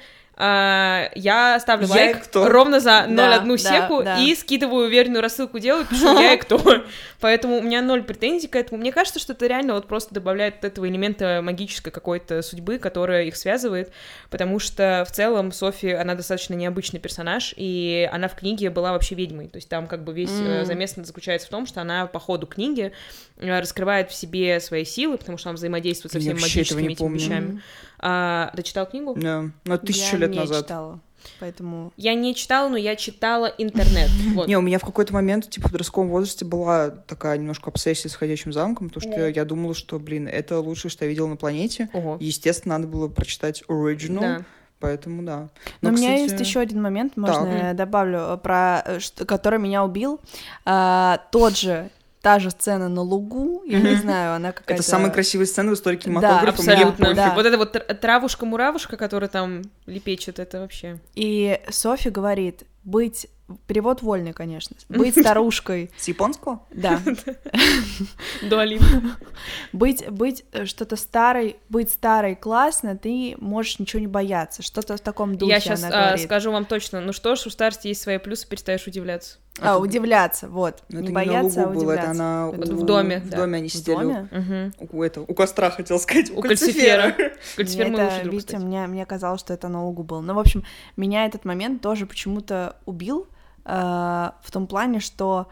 я 1.16 1.58
ставлю 1.62 1.88
Я 1.88 1.94
лайк 1.94 2.24
кто? 2.24 2.48
ровно 2.50 2.80
за 2.80 3.06
0,1 3.08 3.16
Да, 3.16 3.40
да, 3.42 3.58
секу 3.58 4.04
да. 4.04 4.20
и 4.20 4.34
скидываю 4.36 4.88
уверенную 4.88 5.22
рассылку 5.22 5.60
делаю, 5.60 5.86
пишу 5.86 6.20
я 6.20 6.34
и 6.34 6.38
кто. 6.38 6.60
Поэтому 7.20 7.60
у 7.60 7.62
меня 7.62 7.82
ноль 7.82 8.04
претензий 8.04 8.48
к 8.48 8.56
этому. 8.56 8.80
Мне 8.82 8.92
кажется, 8.92 9.20
что 9.20 9.34
это 9.34 9.46
реально 9.46 9.76
вот 9.76 9.88
просто 9.88 10.14
добавляет 10.14 10.64
этого 10.66 10.88
элемента 10.90 11.42
магической 11.44 11.92
какой-то 11.92 12.42
судьбы, 12.42 12.80
которая 12.80 13.26
их 13.26 13.36
связывает, 13.36 13.92
потому 14.30 14.58
что 14.60 15.06
в 15.08 15.12
целом 15.12 15.52
Софи, 15.52 15.92
она 15.92 16.16
достаточно 16.16 16.56
необычный 16.56 17.00
персонаж, 17.00 17.54
и 17.56 18.10
она 18.12 18.28
в 18.28 18.36
книге 18.36 18.70
была 18.72 18.92
вообще 18.94 19.16
ведьмой. 19.16 19.48
То 19.48 19.58
есть 19.58 19.70
там 19.70 19.88
как 19.88 20.04
бы 20.04 20.14
весь 20.14 20.32
М. 20.32 20.66
замес 20.66 20.96
заключается 20.96 21.48
в 21.48 21.52
том, 21.52 21.66
что 21.68 21.82
она 21.82 22.08
по 22.08 22.20
ходу 22.20 22.48
книги 22.48 22.92
э, 23.38 23.60
раскрывает 23.60 24.10
в 24.10 24.16
себе 24.16 24.60
свои 24.60 24.84
силы, 24.86 25.18
потому 25.18 25.38
что 25.38 25.50
она 25.50 25.56
взаимодействует 25.56 26.12
со 26.14 26.20
всеми 26.20 26.34
магическими 26.34 26.82
этими 26.86 26.96
помню. 26.96 27.20
вещами. 27.20 27.62
А, 28.02 28.52
ты 28.56 28.64
читал 28.64 28.86
книгу? 28.88 29.14
Да, 29.16 29.46
но 29.66 29.78
тысячу 29.78 30.16
Я 30.16 30.22
лет 30.22 30.32
не 30.32 30.40
назад. 30.40 30.64
читала, 30.66 31.00
поэтому... 31.40 31.94
Я 31.98 32.16
не 32.16 32.34
читала, 32.34 32.68
но 32.70 32.78
я 32.78 32.96
читала 32.96 33.46
интернет. 33.58 34.10
Вот. 34.34 34.48
Не, 34.48 34.58
у 34.58 34.62
меня 34.62 34.80
в 34.80 34.84
какой-то 34.86 35.14
момент, 35.14 35.50
типа, 35.50 35.68
в 35.68 35.72
подростковом 35.72 36.10
возрасте 36.10 36.46
была 36.46 36.90
такая 36.90 37.38
немножко 37.38 37.70
обсессия 37.70 38.10
с 38.10 38.16
«Ходячим 38.16 38.52
замком», 38.54 38.90
потому 38.90 39.12
что 39.12 39.28
я 39.28 39.46
думала, 39.46 39.74
что, 39.76 40.00
блин, 40.00 40.28
это 40.28 40.60
лучшее, 40.60 40.90
что 40.90 41.06
я 41.06 41.10
видела 41.10 41.28
на 41.28 41.36
планете. 41.36 41.90
Ого. 41.94 42.18
Естественно, 42.20 42.78
надо 42.78 42.88
было 42.88 43.08
прочитать 43.08 43.64
оригинал, 43.68 44.22
Да. 44.24 44.46
поэтому 44.80 45.22
да. 45.24 45.50
Но, 45.82 45.90
у 45.90 45.92
меня 45.92 46.16
кстати, 46.16 46.32
есть 46.32 46.40
еще 46.40 46.60
один 46.60 46.82
момент, 46.82 47.18
можно 47.18 47.46
Так. 47.46 47.64
я 47.64 47.74
добавлю, 47.74 48.20
э, 48.20 48.38
про 48.38 48.82
э, 48.86 49.26
который 49.26 49.60
меня 49.60 49.84
убил. 49.84 50.20
А, 50.66 51.20
тот 51.32 51.58
же, 51.58 51.90
та 52.22 52.40
же 52.40 52.52
сцена 52.52 52.88
на 52.88 53.02
лугу, 53.02 53.64
я 53.66 53.80
не 53.80 53.96
знаю, 53.96 54.36
она 54.36 54.52
какая-то... 54.52 54.74
Это 54.74 54.84
самая 54.84 55.12
красивая 55.12 55.46
сцена 55.46 55.72
в 55.72 55.74
истории 55.74 55.98
кинематографа. 55.98 56.62
мне 56.62 56.74
Абсолютно. 56.74 57.14
Да. 57.16 57.34
Вот 57.34 57.46
это 57.46 57.58
вот 57.58 57.76
тр- 57.76 57.94
травушка-муравушка, 57.96 58.96
которая 58.96 59.30
там 59.30 59.64
лепечет, 59.88 60.40
это 60.40 60.60
вообще. 60.60 61.00
И 61.16 61.60
Софи 61.70 62.10
говорит, 62.10 62.64
быть... 62.84 63.28
Перевод 63.68 64.02
вольный, 64.02 64.34
конечно. 64.34 64.76
Быть 64.90 65.18
старушкой, 65.20 65.92
С 65.98 66.08
японского? 66.08 66.62
да. 66.72 67.00
Дуалин. 68.44 68.82
Быть, 69.74 70.10
быть 70.10 70.44
э, 70.52 70.66
что-то 70.66 70.96
старой, 70.96 71.56
быть 71.70 71.90
старой 71.92 72.36
классно, 72.36 72.98
ты 72.98 73.36
можешь 73.40 73.80
ничего 73.80 74.00
не 74.00 74.08
бояться. 74.08 74.62
Что-то 74.62 74.98
в 74.98 75.02
таком 75.02 75.36
духе 75.38 75.52
Я 75.54 75.60
сейчас 75.60 75.84
она 75.84 75.90
говорит. 76.08 76.26
скажу 76.26 76.52
вам 76.52 76.66
точно. 76.66 77.02
Ну 77.02 77.14
что 77.14 77.36
ж, 77.36 77.46
у 77.48 77.50
старости 77.50 77.88
есть 77.88 78.02
свои 78.02 78.18
плюсы, 78.18 78.48
перестаешь 78.48 78.86
удивляться. 78.88 79.38
А, 79.60 79.72
Это- 79.76 79.80
удивляться, 79.80 80.48
вот. 80.48 80.84
Ну, 80.90 81.00
не 81.00 81.06
это 81.08 81.14
бояться, 81.14 81.60
на 81.60 81.66
а 81.66 81.68
лугу 81.70 81.80
было, 81.82 81.92
это 81.92 82.02
удивляться. 82.04 82.24
она 82.24 82.52
Это 82.64 82.74
у- 82.74 82.78
в 82.78 82.86
доме, 82.86 83.20
В 83.20 83.30
да. 83.30 83.38
доме 83.38 83.58
они 83.58 83.68
В 83.68 83.74
сидели. 83.74 83.96
доме? 83.96 84.28
Мгм. 84.32 84.74
У, 84.92 85.04
это, 85.04 85.22
у 85.22 85.34
костра, 85.34 85.70
хотел 85.72 86.00
сказать, 86.00 86.30
у, 86.32 86.40
У 86.40 86.42
кальцифера. 86.42 87.16
Кальцифер 87.56 87.88
мой 87.88 87.96
это, 87.96 88.04
лучший 88.06 88.22
друг, 88.24 88.34
видите, 88.34 88.58
мне, 88.60 88.88
мне 88.88 89.06
казалось, 89.06 89.42
что 89.42 89.54
это 89.54 89.68
на 89.68 89.84
лугу 89.86 90.04
был. 90.04 90.22
Ну, 90.22 90.34
в 90.34 90.40
общем, 90.40 90.64
меня 90.96 91.26
этот 91.26 91.44
момент 91.46 91.82
тоже 91.82 92.06
почему-то 92.06 92.78
убил 92.86 93.28
э, 93.66 94.32
в 94.42 94.52
том 94.52 94.68
плане, 94.68 95.00
что 95.00 95.48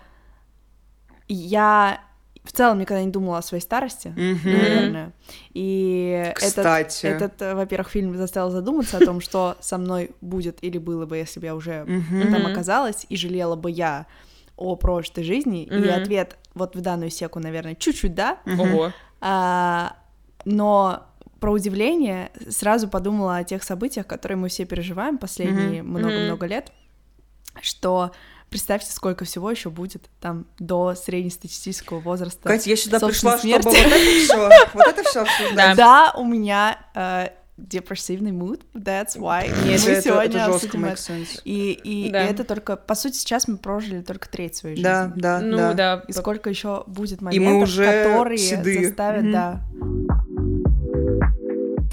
я 1.27 2.01
в 2.43 2.51
целом 2.51 2.79
никогда 2.79 3.03
не 3.03 3.11
думала 3.11 3.37
о 3.39 3.41
своей 3.41 3.61
старости, 3.61 4.09
Мгм. 4.09 4.51
наверное. 4.51 5.13
И 5.53 6.33
этот, 6.37 6.37
Кстати. 6.49 7.05
этот, 7.05 7.41
э, 7.41 7.53
во-первых, 7.53 7.89
фильм 7.89 8.15
заставил 8.17 8.49
задуматься 8.49 8.97
о 8.97 9.01
том, 9.01 9.21
что 9.21 9.57
со 9.59 9.77
мной 9.77 10.11
будет 10.21 10.63
или 10.63 10.77
было 10.77 11.05
бы, 11.05 11.17
если 11.17 11.39
бы 11.39 11.45
я 11.45 11.55
уже 11.55 11.83
Мгм. 11.85 12.31
там 12.31 12.45
оказалась, 12.47 13.05
и 13.09 13.15
жалела 13.17 13.55
бы 13.55 13.69
я 13.69 14.07
о 14.55 14.75
прошлой 14.75 15.23
жизни. 15.23 15.63
И 15.63 15.71
Мгм. 15.71 15.91
ответ 15.91 16.37
вот 16.55 16.75
в 16.75 16.81
данную 16.81 17.11
секу, 17.11 17.39
наверное, 17.39 17.75
чуть-чуть 17.75 18.15
да. 18.15 18.39
Ого. 18.45 18.91
а, 19.21 19.97
но 20.45 21.05
про 21.39 21.51
удивление 21.51 22.31
сразу 22.49 22.87
подумала 22.89 23.37
о 23.37 23.43
тех 23.43 23.63
событиях, 23.63 24.07
которые 24.07 24.37
мы 24.37 24.47
все 24.49 24.65
переживаем 24.65 25.17
последние 25.17 25.83
много-много 25.83 26.45
лет, 26.47 26.71
что 27.61 28.11
представьте, 28.49 28.91
сколько 28.91 29.25
всего 29.25 29.51
еще 29.51 29.69
будет 29.69 30.09
там 30.19 30.45
до 30.57 30.95
среднестатистического 30.95 31.99
возраста. 31.99 32.49
Катя, 32.49 32.69
я 32.69 32.75
сюда 32.75 32.99
пришла, 32.99 33.37
чтобы 33.37 33.41
смерти. 33.41 33.65
вот 33.65 33.75
это 33.75 33.95
все, 34.23 34.49
вот 34.73 34.87
это 34.87 35.03
все 35.03 35.21
обсуждать. 35.21 35.77
Да, 35.77 36.13
у 36.17 36.25
меня 36.25 36.79
э, 36.95 37.29
депрессивный 37.57 38.31
mood, 38.31 38.61
that's 38.73 39.17
why 39.17 39.49
мы 39.61 39.67
Нет, 39.67 39.85
это, 39.85 40.01
сегодня 40.01 40.41
это 40.41 40.53
жестко 40.53 40.77
make 40.77 40.95
sense. 40.95 41.41
И, 41.43 41.73
и 41.73 42.09
Да. 42.09 42.21
это 42.23 42.43
только, 42.43 42.75
по 42.77 42.95
сути, 42.95 43.17
сейчас 43.17 43.47
мы 43.47 43.57
прожили 43.57 44.01
только 44.01 44.27
треть 44.29 44.55
своей 44.55 44.75
жизни. 44.77 44.83
Да, 44.89 45.11
да, 45.15 45.39
Ну 45.41 45.57
да. 45.57 45.73
да. 45.73 46.03
И 46.07 46.13
сколько 46.13 46.49
еще 46.49 46.83
будет 46.87 47.19
И 47.21 47.23
мы 47.23 47.25
моментов, 47.51 47.69
уже 47.69 47.85
которые 47.85 48.37
седые. 48.37 48.87
заставят, 48.87 49.23
Мгм. 49.25 49.31
да. 49.33 49.61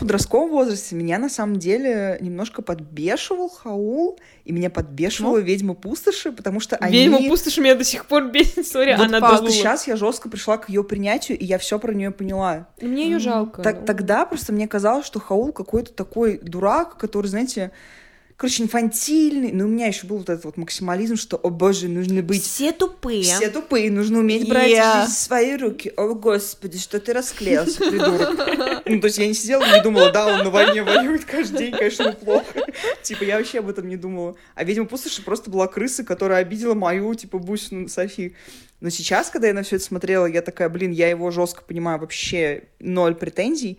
Подростковом 0.07 0.51
возрасте 0.51 0.95
меня 0.95 1.19
на 1.19 1.29
самом 1.29 1.59
деле 1.59 2.17
немножко 2.21 2.63
подбешивал 2.63 3.49
Хаул, 3.49 4.21
и 4.45 4.53
меня 4.53 4.71
подбешивала 4.71 5.39
ведьма 5.39 5.75
пустоши, 5.75 6.31
потому 6.31 6.61
что 6.61 6.77
они... 6.77 6.97
Ведьма 6.97 7.29
пустошь 7.29 7.59
меня 7.59 7.75
до 7.75 7.83
сих 7.83 8.07
пор 8.07 8.25
бесит, 8.31 8.69
сори, 8.69 8.95
Вот 8.97 9.07
она 9.07 9.19
просто 9.19 9.51
сейчас 9.51 9.89
я 9.89 9.97
жестко 9.97 10.29
пришла 10.29 10.59
к 10.59 10.69
ее 10.69 10.85
принятию, 10.85 11.37
и 11.37 11.45
я 11.45 11.59
все 11.59 11.81
про 11.81 11.93
нее 11.93 12.13
поняла. 12.13 12.69
Ну, 12.81 12.89
Мне 12.89 13.07
ее 13.07 13.19
жалко. 13.19 13.63
Так, 13.63 13.85
тогда 13.85 14.27
просто 14.27 14.53
мне 14.53 14.69
казалось, 14.69 15.07
что 15.07 15.19
Хаул 15.19 15.53
какой-то 15.53 15.93
такой 15.93 16.39
дурак, 16.39 16.97
который, 16.99 17.27
знаете, 17.27 17.73
короче, 18.37 18.63
инфантильный. 18.63 19.53
Но 19.53 19.65
у 19.65 19.69
меня 19.69 19.87
еще 19.87 20.07
был 20.07 20.19
вот 20.19 20.29
этот 20.29 20.45
вот 20.45 20.57
максимализм, 20.57 21.17
что, 21.17 21.37
о 21.37 21.51
боже, 21.51 21.89
нужно 21.89 22.23
быть 22.23 22.43
Все 22.43 22.73
тупые. 22.73 23.23
Все 23.23 23.51
тупые, 23.51 23.91
нужно 23.91 24.19
уметь 24.19 24.49
брать 24.49 24.71
Yeah. 24.71 25.03
жизнь 25.03 25.15
в 25.15 25.19
свои 25.19 25.57
руки. 25.57 25.93
О, 25.97 26.15
господи, 26.15 26.79
что 26.79 27.01
ты 27.01 27.13
расклеился, 27.13 27.79
придурок. 27.79 28.83
Ну, 28.87 29.01
то 29.01 29.07
есть 29.07 29.19
я 29.19 29.27
не 29.27 29.35
сидела 29.35 29.65
и 29.65 29.73
не 29.73 29.83
думала, 29.83 30.13
да, 30.13 30.27
он 30.27 30.45
на 30.45 30.51
войне 30.51 30.83
воюет 30.83 31.25
каждый 31.25 31.59
день, 31.59 31.73
конечно, 31.73 32.13
плохо. 32.13 32.61
Типа, 33.03 33.25
я 33.25 33.37
вообще 33.39 33.59
об 33.59 33.69
этом 33.69 33.89
не 33.89 33.97
думала. 33.97 34.37
А, 34.55 34.63
видимо, 34.65 34.87
пустоши 34.87 35.23
просто 35.23 35.51
была 35.51 35.67
крыса, 35.67 36.05
которая 36.05 36.41
обидела 36.41 36.75
мою, 36.75 37.15
типа, 37.15 37.39
бусину 37.39 37.89
Софи. 37.89 38.35
Но 38.81 38.91
сейчас, 38.91 39.31
когда 39.31 39.49
я 39.49 39.55
на 39.55 39.63
все 39.63 39.77
это 39.77 39.85
смотрела, 39.85 40.27
я 40.27 40.43
такая, 40.43 40.69
блин, 40.69 40.93
я 40.93 41.09
его 41.09 41.31
жестко 41.31 41.63
понимаю, 41.63 41.99
вообще 41.99 42.65
ноль 42.79 43.15
претензий. 43.15 43.79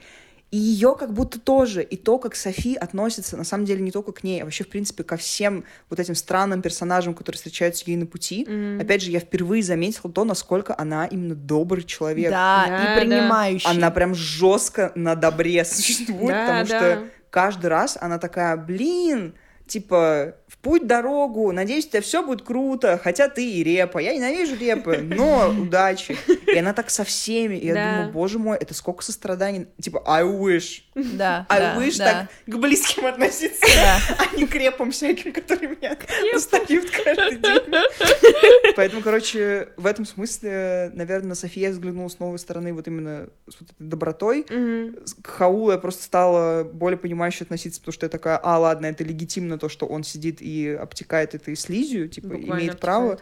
И 0.50 0.58
ее 0.58 0.96
как 0.98 1.12
будто 1.14 1.42
тоже, 1.42 1.84
и 1.84 1.98
то, 1.98 2.20
как 2.20 2.34
Софи 2.34 2.76
относится, 2.76 3.36
на 3.36 3.44
самом 3.44 3.66
деле, 3.66 3.82
не 3.82 3.92
только 3.92 4.14
к 4.14 4.24
ней, 4.24 4.42
а 4.42 4.46
вообще, 4.46 4.64
в 4.64 4.70
принципе, 4.70 5.04
ко 5.04 5.18
всем 5.18 5.66
вот 5.90 6.00
этим 6.00 6.16
странным 6.16 6.62
персонажам, 6.62 7.14
которые 7.14 7.38
встречаются 7.38 7.84
ей 7.86 7.98
на 7.98 8.06
пути. 8.06 8.46
Мгм. 8.48 8.80
Опять 8.80 9.02
же, 9.02 9.12
я 9.12 9.20
впервые 9.20 9.62
заметила 9.62 10.10
то, 10.10 10.24
насколько 10.24 10.74
она 10.78 11.06
именно 11.06 11.36
добрый 11.36 11.84
человек. 11.84 12.30
Да, 12.32 12.66
Да, 12.68 12.84
и 12.84 12.96
да. 12.96 13.02
принимающий. 13.02 13.70
Она 13.70 13.92
прям 13.92 14.16
жестко 14.16 14.94
на 14.96 15.16
добре 15.16 15.66
существует, 15.66 16.30
Да, 16.30 16.42
потому 16.46 16.66
да. 16.66 16.66
что 16.80 17.04
каждый 17.30 17.66
раз 17.68 17.98
она 18.00 18.18
такая, 18.18 18.56
блин, 18.56 19.34
типа, 19.68 20.36
в 20.48 20.58
путь 20.58 20.88
дорогу, 20.88 21.52
надеюсь, 21.52 21.86
у 21.86 21.90
тебя 21.90 22.02
все 22.02 22.26
будет 22.26 22.42
круто, 22.44 23.00
хотя 23.04 23.30
ты 23.30 23.50
и 23.50 23.64
репа, 23.64 24.00
я 24.00 24.14
ненавижу 24.16 24.56
репы, 24.56 24.98
но 25.02 25.50
удачи. 25.50 26.16
И 26.48 26.58
она 26.58 26.74
так 26.74 26.90
со 26.90 27.04
всеми, 27.04 27.56
и 27.56 27.68
я 27.68 27.74
Да. 27.74 27.84
думаю, 27.98 28.12
боже 28.12 28.40
мой, 28.40 28.58
это 28.58 28.74
сколько 28.74 29.04
состраданий, 29.04 29.68
типа, 29.82 30.02
I 30.06 30.24
wish, 30.24 30.82
Да, 31.18 31.46
I 31.50 31.60
да, 31.60 31.78
wish 31.78 31.98
да. 31.98 32.28
так 32.46 32.54
к 32.54 32.58
близким 32.58 33.06
относиться, 33.06 33.66
Да. 33.76 34.00
а 34.18 34.36
не 34.36 34.48
к 34.48 34.56
репам 34.56 34.92
всяким, 34.92 35.32
которые 35.32 35.70
меня 35.70 35.96
достают 36.34 36.90
каждый 36.90 37.38
день. 37.38 38.74
Поэтому, 38.76 39.02
короче, 39.02 39.70
в 39.78 39.86
этом 39.86 40.06
смысле, 40.06 40.92
наверное, 40.94 41.36
София 41.36 41.72
взглянула 41.72 42.10
с 42.10 42.20
новой 42.20 42.40
стороны 42.40 42.74
вот 42.74 42.88
именно 42.88 43.30
с 43.48 43.60
вот 43.60 43.72
этой 43.72 43.84
добротой. 43.84 44.46
Мгм. 44.50 44.98
К 45.22 45.28
Хаулу 45.28 45.72
я 45.72 45.78
просто 45.78 46.04
стала 46.04 46.64
более 46.64 46.98
понимающе 46.98 47.44
относиться, 47.44 47.80
потому 47.80 47.94
что 47.94 48.06
я 48.06 48.10
такая, 48.10 48.38
а, 48.42 48.58
ладно, 48.58 48.88
это 48.88 49.04
легитимно 49.04 49.60
то, 49.60 49.70
что 49.70 49.86
он 49.86 50.04
сидит 50.04 50.42
и 50.42 50.70
обтекает 50.70 51.36
этой 51.36 51.56
слизью, 51.56 52.10
типа, 52.10 52.30
Буквально 52.30 52.62
имеет 52.62 52.80
право. 52.80 53.20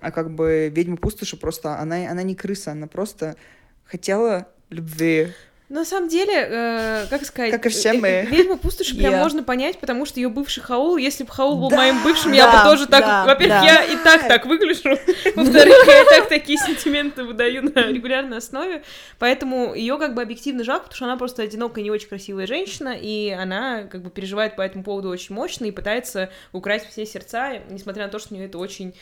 А 0.00 0.10
как 0.10 0.30
бы 0.30 0.70
ведьма 0.74 0.98
пустоши 0.98 1.38
просто, 1.38 1.78
она, 1.78 2.10
она 2.10 2.22
не 2.22 2.34
крыса, 2.34 2.72
она 2.72 2.86
просто 2.86 3.36
хотела 3.84 4.48
любви. 4.68 5.32
На 5.68 5.84
самом 5.84 6.08
деле, 6.08 6.32
э, 6.32 7.06
как 7.10 7.24
сказать... 7.24 7.50
Как 7.50 7.66
и 7.66 7.70
все 7.70 7.88
э, 7.88 7.92
мы. 7.94 8.08
э, 8.08 8.26
Ведьму 8.26 8.56
пустоши 8.56 8.96
прям 8.96 9.14
Я. 9.14 9.18
можно 9.18 9.42
понять, 9.42 9.78
потому 9.78 10.06
что 10.06 10.20
ее 10.20 10.28
бывший 10.28 10.62
Хаул, 10.62 10.96
если 10.96 11.24
бы 11.24 11.32
Хаул 11.32 11.58
был 11.58 11.70
Да, 11.70 11.76
моим 11.76 12.04
бывшим, 12.04 12.32
я 12.32 12.46
да, 12.46 12.58
бы 12.62 12.70
тоже 12.70 12.86
так... 12.86 13.04
да, 13.04 13.24
Во-первых, 13.24 13.60
да. 13.60 13.64
я 13.64 13.82
и 13.82 13.96
так 13.96 14.28
так 14.28 14.46
выгляжу. 14.46 14.90
Во-вторых, 15.34 15.74
я 15.88 16.02
и 16.02 16.04
так 16.04 16.28
такие 16.28 16.56
сентименты 16.56 17.24
выдаю 17.24 17.62
на 17.64 17.82
регулярной 17.88 18.38
основе. 18.38 18.84
Поэтому 19.18 19.74
ее 19.74 19.98
как 19.98 20.14
бы 20.14 20.22
объективно 20.22 20.62
жалко, 20.62 20.84
потому 20.84 20.96
что 20.96 21.04
она 21.06 21.16
просто 21.16 21.42
одинокая, 21.42 21.82
не 21.82 21.90
очень 21.90 22.08
красивая 22.08 22.46
женщина, 22.46 22.94
и 22.96 23.30
она 23.30 23.84
как 23.84 24.02
бы 24.02 24.10
переживает 24.10 24.54
по 24.54 24.62
этому 24.62 24.84
поводу 24.84 25.08
очень 25.08 25.34
мощно 25.34 25.64
и 25.64 25.72
пытается 25.72 26.30
украсть 26.52 26.88
все 26.90 27.04
сердца, 27.04 27.54
несмотря 27.70 28.04
на 28.04 28.10
то, 28.12 28.20
что 28.20 28.34
у 28.34 28.36
нее 28.36 28.46
это 28.46 28.58
очень 28.58 28.94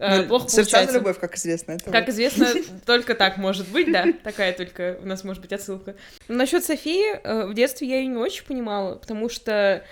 э, 0.00 0.22
Ну, 0.22 0.28
плохо 0.28 0.46
получается. 0.50 0.96
любовь, 0.96 1.18
как 1.20 1.36
известно. 1.36 1.72
Это 1.72 1.90
Как 1.90 2.06
вот. 2.06 2.12
известно, 2.12 2.48
только 2.86 3.14
так 3.14 3.36
может 3.36 3.68
быть, 3.68 3.92
да. 3.92 4.06
Такая 4.24 4.52
только 4.52 4.98
у 5.02 5.06
нас 5.06 5.22
может 5.24 5.40
быть 5.42 5.52
отсылка. 5.52 5.94
Насчет 6.28 6.64
Софии, 6.64 7.16
э, 7.22 7.46
в 7.46 7.54
детстве 7.54 7.88
я 7.88 7.98
ее 7.98 8.06
не 8.06 8.16
очень 8.16 8.44
понимала, 8.44 8.96
потому 8.96 9.28
что 9.28 9.84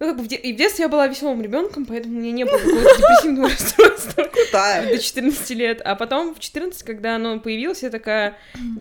Ну, 0.00 0.06
как 0.06 0.16
бы 0.16 0.22
в, 0.22 0.28
де- 0.28 0.36
и 0.36 0.52
в 0.52 0.56
детстве 0.56 0.84
я 0.84 0.88
была 0.88 1.08
веселым 1.08 1.42
ребенком, 1.42 1.84
поэтому 1.84 2.18
у 2.18 2.20
меня 2.20 2.30
не 2.30 2.44
было 2.44 2.56
какого-то 2.56 2.96
депрессивного 2.98 3.48
расстройства 3.50 4.22
Крутая. 4.24 4.88
до 4.92 4.98
14 4.98 5.50
лет. 5.50 5.82
А 5.84 5.96
потом 5.96 6.34
в 6.36 6.38
14, 6.38 6.84
когда 6.84 7.16
оно 7.16 7.40
появилось, 7.40 7.82
я 7.82 7.90
такая... 7.90 8.36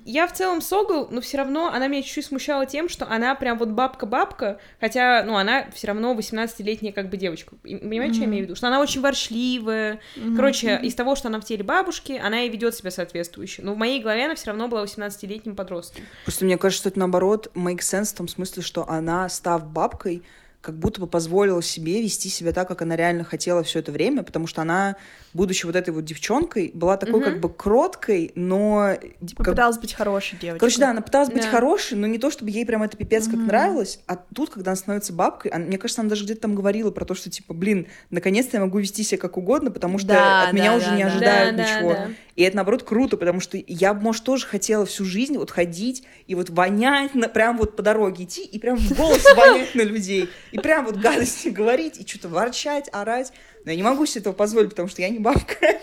Я 0.05 0.27
в 0.27 0.33
целом 0.33 0.61
согл, 0.61 1.07
но 1.09 1.19
все 1.21 1.37
равно 1.37 1.69
она 1.73 1.87
меня 1.87 2.03
чуть-чуть 2.03 2.25
смущала 2.25 2.67
тем, 2.67 2.87
что 2.87 3.07
она 3.09 3.33
прям 3.33 3.57
вот 3.57 3.69
бабка-бабка, 3.69 4.59
хотя, 4.79 5.23
ну, 5.23 5.35
она 5.37 5.65
все 5.73 5.87
равно 5.87 6.13
18-летняя 6.13 6.91
как 6.93 7.09
бы 7.09 7.17
девочка. 7.17 7.55
И 7.63 7.75
Понимаете, 7.77 8.13
что 8.13 8.23
я 8.23 8.27
имею 8.29 8.43
в 8.43 8.47
виду? 8.47 8.55
Что 8.55 8.67
она 8.67 8.79
очень 8.79 9.01
ворчливая. 9.01 9.99
Короче, 10.35 10.79
из 10.83 10.93
того, 10.93 11.15
что 11.15 11.29
она 11.29 11.39
в 11.39 11.45
теле 11.45 11.63
бабушки, 11.63 12.21
она 12.23 12.43
и 12.43 12.49
ведет 12.49 12.75
себя 12.75 12.91
соответствующе. 12.91 13.63
Но 13.63 13.73
в 13.73 13.77
моей 13.77 14.01
голове 14.01 14.25
она 14.25 14.35
все 14.35 14.47
равно 14.47 14.67
была 14.67 14.83
18-летним 14.83 15.55
подростком. 15.55 16.03
Просто 16.25 16.45
мне 16.45 16.57
кажется, 16.59 16.81
что 16.83 16.89
это 16.89 16.99
наоборот 16.99 17.49
make 17.55 17.79
sense 17.79 18.13
в 18.13 18.17
том 18.17 18.27
смысле, 18.27 18.61
что 18.61 18.87
она, 18.87 19.27
став 19.29 19.65
бабкой, 19.65 20.21
как 20.67 20.77
будто 20.77 20.99
бы 20.99 21.07
позволила 21.07 21.61
себе 21.63 22.01
вести 22.01 22.27
себя 22.27 22.51
так, 22.51 22.67
как 22.67 22.81
она 22.81 22.97
реально 22.97 23.23
хотела 23.23 23.63
все 23.63 23.79
это 23.79 23.93
время, 23.93 24.21
потому 24.21 24.47
что 24.47 24.61
она, 24.61 24.97
будучи 25.33 25.65
вот 25.65 25.77
этой 25.77 25.91
вот 25.93 26.03
девчонкой, 26.03 26.71
была 26.73 26.97
такой 26.97 27.21
Мгм. 27.21 27.23
как 27.23 27.39
бы 27.39 27.49
кроткой, 27.53 28.33
но... 28.35 28.95
Типа 29.25 29.45
как- 29.45 29.53
пыталась 29.53 29.77
быть 29.77 29.93
хорошей 29.93 30.37
девочкой. 30.37 30.59
Короче, 30.59 30.79
да, 30.79 30.89
она 30.89 30.99
пыталась 30.99 31.29
быть 31.29 31.43
Да. 31.43 31.49
хорошей, 31.51 31.97
но 31.97 32.05
не 32.05 32.17
то, 32.17 32.29
чтобы 32.29 32.51
ей 32.51 32.65
прям 32.65 32.83
это 32.83 32.97
пипец 32.97 33.27
как 33.27 33.35
Мгм. 33.35 33.47
нравилось, 33.47 34.01
а 34.07 34.17
тут, 34.17 34.49
когда 34.49 34.71
она 34.71 34.75
становится 34.75 35.13
бабкой, 35.13 35.51
она- 35.51 35.63
мне 35.63 35.77
кажется, 35.77 36.01
она 36.01 36.09
даже 36.09 36.25
где-то 36.25 36.41
там 36.41 36.53
говорила 36.53 36.91
про 36.91 37.05
то, 37.05 37.15
что, 37.15 37.29
типа, 37.29 37.53
блин, 37.53 37.87
наконец-то 38.09 38.57
я 38.57 38.61
могу 38.65 38.79
вести 38.79 39.03
себя 39.03 39.19
как 39.21 39.37
угодно, 39.37 39.71
потому 39.71 39.99
что 39.99 40.09
Да, 40.09 40.43
от 40.49 40.51
меня 40.51 40.71
да, 40.71 40.75
уже 40.75 40.87
да, 40.87 40.95
не 40.97 41.03
да. 41.03 41.09
ожидают 41.09 41.55
Да, 41.55 41.63
да, 41.63 41.75
ничего. 41.77 41.93
да. 41.93 42.09
И 42.37 42.43
это, 42.43 42.55
наоборот, 42.55 42.83
круто, 42.83 43.17
потому 43.17 43.39
что 43.39 43.57
я, 43.65 43.95
может, 43.95 44.23
тоже 44.23 44.45
хотела 44.45 44.85
всю 44.85 45.05
жизнь 45.05 45.35
вот 45.39 45.49
ходить 45.49 46.03
и 46.27 46.35
вот 46.35 46.51
вонять, 46.51 47.15
на, 47.15 47.27
прям 47.27 47.57
вот 47.57 47.75
по 47.75 47.81
дороге 47.81 48.25
идти 48.25 48.43
и 48.43 48.59
прям 48.59 48.77
в 48.77 48.95
голос 48.95 49.25
вонять 49.35 49.73
на 49.73 49.81
людей. 49.81 50.29
И 50.51 50.59
прям 50.59 50.85
вот 50.85 50.97
гадости 50.97 51.49
говорить, 51.49 51.99
и 51.99 52.07
что-то 52.07 52.29
ворчать, 52.29 52.89
орать. 52.91 53.33
Но 53.65 53.71
я 53.71 53.77
не 53.77 53.81
могу 53.81 54.05
себе 54.05 54.21
этого 54.21 54.33
позволить, 54.33 54.69
потому 54.69 54.87
что 54.87 55.01
я 55.01 55.09
не 55.09 55.17
бабка, 55.17 55.57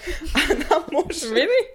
она 0.49 0.85
может. 0.93 1.25
Really? 1.25 1.67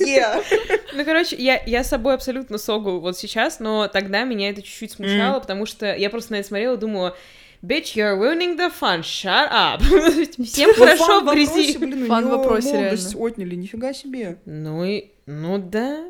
Yeah. 0.00 0.42
Ну, 0.94 1.04
короче, 1.04 1.36
я, 1.36 1.62
я 1.64 1.84
с 1.84 1.88
собой 1.88 2.14
абсолютно 2.14 2.58
согл 2.58 3.00
вот 3.00 3.16
сейчас, 3.18 3.60
но 3.60 3.88
тогда 3.88 4.24
меня 4.24 4.50
это 4.50 4.62
чуть-чуть 4.62 4.92
смущало, 4.92 5.40
потому 5.40 5.66
что 5.66 5.94
я 5.94 6.10
просто 6.10 6.32
на 6.32 6.36
это 6.36 6.48
смотрела 6.48 6.74
и 6.74 6.78
думала, 6.78 7.16
bitch, 7.62 7.94
you're 7.96 8.16
ruining 8.18 8.56
the 8.56 8.70
fun, 8.70 9.02
shut 9.02 9.48
up. 9.50 9.80
Всем 10.44 10.70
Ну, 10.70 10.74
хорошо 10.74 11.20
в 11.20 11.32
грязи. 11.32 11.46
вопросе, 11.48 11.78
блин, 11.78 12.06
Фан 12.06 12.28
вопросе, 12.28 12.74
молодость 12.74 13.14
отняли, 13.16 13.54
нифига 13.54 13.92
себе. 13.92 14.38
Ну 14.46 14.84
и, 14.84 15.10
ну 15.26 15.58
да. 15.58 16.04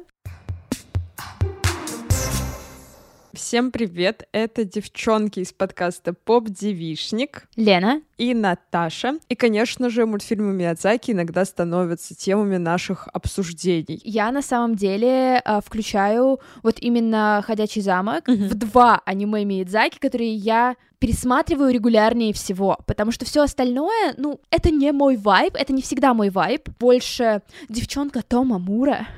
Всем 3.35 3.71
привет! 3.71 4.29
Это 4.33 4.65
девчонки 4.65 5.41
из 5.41 5.53
подкаста 5.53 6.13
Поп 6.13 6.49
Девишник 6.49 7.45
Лена. 7.57 8.01
и 8.17 8.35
Наташа. 8.35 9.19
И, 9.29 9.35
конечно 9.35 9.91
же, 9.91 10.07
мультфильмы 10.07 10.53
Миядзаки 10.53 11.11
иногда 11.11 11.45
становятся 11.45 12.15
темами 12.15 12.59
наших 12.59 13.09
обсуждений. 13.13 14.01
Я 14.05 14.31
на 14.33 14.43
самом 14.43 14.75
деле 14.77 15.43
э, 15.45 15.61
включаю 15.65 16.41
вот 16.63 16.77
именно 16.79 17.43
«Ходячий 17.45 17.83
замок» 17.83 18.29
Мгм. 18.29 18.49
в 18.49 18.55
два 18.55 19.01
аниме 19.07 19.45
Миядзаки, 19.45 19.99
которые 19.99 20.35
я 20.35 20.77
пересматриваю 21.03 21.73
регулярнее 21.75 22.33
всего, 22.33 22.79
потому 22.87 23.11
что 23.11 23.25
все 23.25 23.43
остальное, 23.43 24.15
ну, 24.19 24.41
это 24.51 24.71
не 24.71 24.93
мой 24.93 25.17
вайб, 25.17 25.57
это 25.57 25.73
не 25.73 25.83
всегда 25.83 26.15
мой 26.15 26.31
вайб, 26.31 26.69
больше 26.79 27.43
девчонка 27.69 28.23
Тома 28.23 28.61
Мура, 28.61 29.09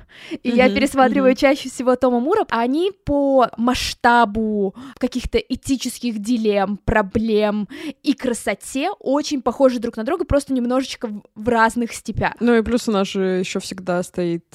и 0.42 0.48
я 0.48 0.64
Мгм, 0.66 0.76
пересматриваю 0.76 1.32
мгм. 1.32 1.36
чаще 1.36 1.68
всего 1.68 1.94
Тома 1.94 2.20
Мура, 2.20 2.46
а 2.50 2.60
они 2.60 2.90
по 3.04 3.48
масштабу 3.58 4.74
каких-то 4.98 5.36
этических 5.36 6.20
дилемм, 6.20 6.78
проблем 6.86 7.68
и 8.02 8.14
красоте 8.14 8.88
очень 8.98 9.42
похожи 9.42 9.78
друг 9.78 9.98
на 9.98 10.04
друга, 10.04 10.24
просто 10.24 10.54
немножечко 10.54 11.10
в- 11.34 11.48
разных 11.48 11.92
степях. 11.92 12.32
Ну 12.40 12.54
и 12.56 12.62
плюс 12.62 12.88
у 12.88 12.92
нас 12.92 13.08
же 13.08 13.20
еще 13.40 13.60
всегда 13.60 14.02
стоит 14.02 14.46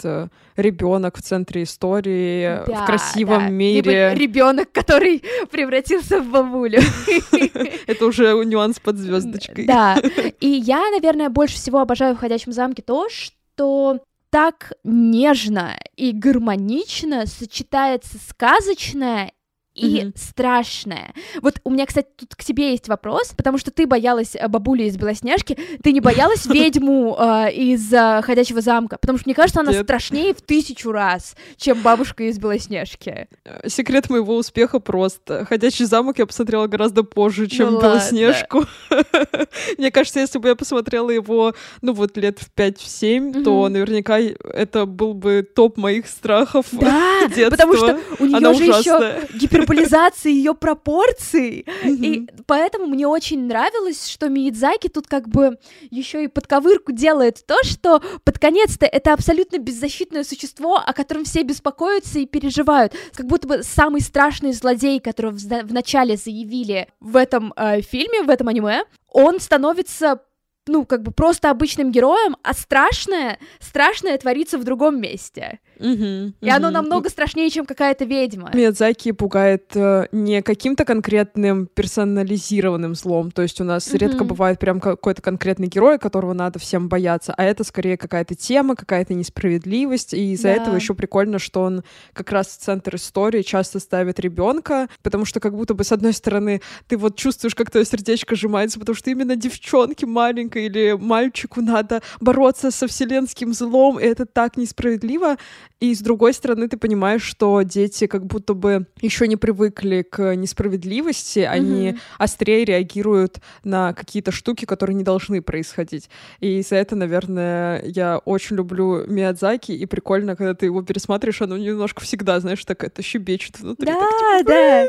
ребенок 0.56 1.18
в 1.18 1.22
центре 1.22 1.62
истории, 1.64 2.64
э, 2.64 2.64
в 2.66 2.86
красивом 2.88 3.54
мире. 3.54 4.16
ребенок, 4.16 4.72
который 4.72 5.22
превратился 5.52 6.22
в 6.22 6.30
бабулю. 6.32 6.80
Это 7.88 8.06
уже 8.06 8.34
нюанс 8.46 8.80
под 8.80 8.98
звездочкой. 8.98 9.66
Да. 9.66 9.98
И 10.40 10.48
я, 10.48 10.90
наверное, 10.92 11.30
больше 11.30 11.56
всего 11.56 11.80
обожаю 11.80 12.16
в 12.16 12.20
«Ходячем 12.20 12.52
замке» 12.52 12.82
то, 12.82 13.08
что 13.10 14.00
так 14.30 14.74
нежно 14.84 15.78
и 15.96 16.12
гармонично 16.12 17.26
сочетается 17.26 18.18
сказочное 18.30 19.34
и 19.80 20.02
Мгм. 20.04 20.14
страшное. 20.16 21.14
Вот 21.42 21.56
у 21.64 21.70
меня, 21.72 21.86
кстати, 21.86 22.08
тут 22.18 22.36
к 22.36 22.44
тебе 22.44 22.72
есть 22.72 22.88
вопрос, 22.88 23.34
потому 23.36 23.58
что 23.58 23.72
ты 23.72 23.88
боялась 23.88 24.36
э, 24.36 24.48
бабули 24.48 24.84
из 24.84 24.98
Белоснежки, 24.98 25.58
ты 25.84 25.92
не 25.92 26.02
боялась 26.02 26.46
ведьму 26.48 27.16
э, 27.20 27.52
из 27.54 27.92
э, 27.94 28.22
Ходячего 28.24 28.62
замка? 28.62 28.98
Потому 28.98 29.18
что 29.18 29.28
мне 29.28 29.36
кажется, 29.36 29.62
она 29.62 29.72
Нет. 29.72 29.84
страшнее 29.84 30.34
в 30.34 30.42
тысячу 30.42 30.92
раз, 30.92 31.36
чем 31.58 31.82
бабушка 31.82 32.24
из 32.24 32.38
Белоснежки. 32.38 33.28
Э, 33.46 33.68
Секрет 33.68 34.10
моего 34.10 34.36
успеха 34.36 34.80
просто. 34.80 35.46
Ходячий 35.46 35.86
замок 35.86 36.20
я 36.20 36.26
посмотрела 36.26 36.68
гораздо 36.68 37.04
позже, 37.04 37.48
чем 37.48 37.74
Ну. 37.74 37.82
Белоснежку. 37.82 38.66
Мне 39.78 39.92
кажется, 39.92 40.20
если 40.20 40.40
бы 40.40 40.50
я 40.50 40.56
посмотрела 40.56 41.10
его, 41.10 41.54
ну 41.82 41.94
вот 41.94 42.18
лет 42.18 42.40
в 42.40 42.50
5-7, 42.58 43.44
то 43.44 43.70
наверняка 43.70 44.20
это 44.20 44.86
был 44.86 45.14
бы 45.14 45.48
топ 45.56 45.78
моих 45.78 46.08
страхов. 46.08 46.68
Да, 46.72 47.28
потому 47.50 47.76
что 47.76 48.00
у 48.20 48.26
нее 48.26 48.54
же 48.54 48.64
еще 48.64 48.80
ужасная. 48.96 49.28
Гиперболизация 49.70 50.32
ее 50.32 50.54
пропорций. 50.54 51.66
И 51.86 52.28
поэтому 52.46 52.88
мне 52.88 53.08
очень 53.08 53.46
нравилось, 53.46 54.08
что 54.08 54.30
Миядзаки 54.30 54.88
тут 54.88 55.08
как 55.08 55.28
бы 55.28 55.58
еще 55.90 56.24
и 56.24 56.28
подковырку 56.28 56.92
делает 56.92 57.46
то, 57.46 57.56
что 57.64 58.02
под 58.24 58.40
конец-то 58.40 58.86
это 58.86 59.14
абсолютно 59.14 59.58
беззащитное 59.58 60.24
существо, 60.24 60.78
о 60.78 60.94
котором 60.94 61.26
все 61.26 61.44
беспокоятся 61.44 62.20
и 62.20 62.26
переживают. 62.26 62.94
Как 63.14 63.26
будто 63.26 63.48
бы 63.48 63.64
самый 63.64 64.02
страшный 64.02 64.54
злодей, 64.54 65.00
которого 65.00 65.38
вначале 65.64 66.18
заявили 66.18 66.88
в 67.00 67.16
этом 67.16 67.54
э, 67.56 67.82
фильме, 67.82 68.24
в 68.24 68.30
этом 68.30 68.48
аниме, 68.48 68.84
он 69.08 69.40
становится 69.40 70.22
ну, 70.68 70.86
как 70.86 71.02
бы 71.02 71.12
просто 71.12 71.50
обычным 71.50 71.92
героем, 71.92 72.38
а 72.44 72.54
страшное, 72.54 73.40
страшное 73.60 74.18
творится 74.18 74.58
в 74.58 74.64
другом 74.64 75.02
месте. 75.02 75.60
И 75.80 76.50
оно 76.50 76.70
намного 76.70 77.10
страшнее, 77.10 77.50
чем 77.50 77.66
какая-то 77.66 78.06
ведьма. 78.06 78.52
Миядзаки 78.54 79.12
пугает 79.12 79.72
э, 79.76 80.08
не 80.12 80.42
каким-то 80.42 80.86
конкретным 80.86 81.68
персонализированным 81.68 82.96
злом, 82.96 83.32
то 83.32 83.42
есть 83.42 83.60
у 83.62 83.64
нас 83.64 83.94
редко 83.94 84.24
бывает 84.24 84.60
прям 84.60 84.80
какой-то 84.80 85.22
конкретный 85.22 85.68
герой, 85.68 86.00
которого 86.00 86.34
надо 86.34 86.60
всем 86.60 86.90
бояться, 86.90 87.34
а 87.38 87.44
это 87.44 87.64
скорее 87.64 87.98
какая-то 87.98 88.36
тема, 88.36 88.76
какая-то 88.76 89.14
несправедливость, 89.14 90.14
и 90.14 90.34
из-за 90.34 90.50
Да. 90.50 90.56
этого 90.56 90.76
еще 90.76 90.94
прикольно, 90.94 91.40
что 91.40 91.62
он 91.62 91.84
как 92.14 92.32
раз 92.32 92.48
в 92.48 92.58
центр 92.58 92.96
истории 92.96 93.42
часто 93.42 93.80
ставит 93.80 94.20
ребенка, 94.20 94.88
потому 95.04 95.26
что 95.26 95.40
как 95.40 95.56
будто 95.56 95.74
бы 95.74 95.84
с 95.84 95.92
одной 95.92 96.14
стороны 96.14 96.62
ты 96.88 96.98
вот 96.98 97.16
чувствуешь, 97.16 97.56
как 97.56 97.72
твое 97.72 97.86
сердечко 97.86 98.36
сжимается, 98.36 98.80
потому 98.80 98.96
что 98.96 99.10
именно 99.10 99.36
девчонке 99.36 100.06
маленькой 100.06 100.66
или 100.66 100.98
мальчику 101.00 101.62
надо 101.62 102.02
бороться 102.20 102.72
со 102.72 102.88
вселенским 102.88 103.54
злом, 103.54 104.00
и 104.00 104.04
это 104.04 104.26
так 104.26 104.58
несправедливо, 104.58 105.38
и 105.80 105.96
с 105.96 106.00
другой 106.02 106.34
стороны, 106.34 106.68
ты 106.68 106.76
понимаешь, 106.78 107.24
что 107.24 107.62
дети 107.62 108.08
как 108.08 108.26
будто 108.26 108.54
бы 108.54 108.86
еще 109.02 109.28
не 109.28 109.38
привыкли 109.38 110.02
к 110.02 110.36
несправедливости, 110.36 111.40
они 111.40 111.92
Мгм. 111.92 112.00
острее 112.18 112.66
реагируют 112.66 113.40
на 113.64 113.94
какие-то 113.94 114.32
штуки, 114.32 114.66
которые 114.66 114.96
не 114.96 115.04
должны 115.04 115.42
происходить. 115.42 116.10
И 116.42 116.62
за 116.62 116.76
это, 116.76 116.96
наверное, 116.96 117.82
я 117.86 118.18
очень 118.20 118.58
люблю 118.58 119.06
Миядзаки, 119.08 119.72
и 119.72 119.86
прикольно, 119.86 120.36
когда 120.36 120.54
ты 120.54 120.66
его 120.66 120.82
пересматриваешь, 120.82 121.42
оно 121.42 121.58
немножко 121.58 122.02
всегда, 122.02 122.40
знаешь, 122.40 122.64
так 122.66 122.84
это 122.84 123.02
щебечет 123.02 123.60
внутри. 123.60 123.86
так 123.88 124.00
Да, 124.02 124.44
да. 124.44 124.88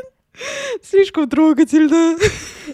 слишком 0.83 1.29
трогательно. 1.29 2.17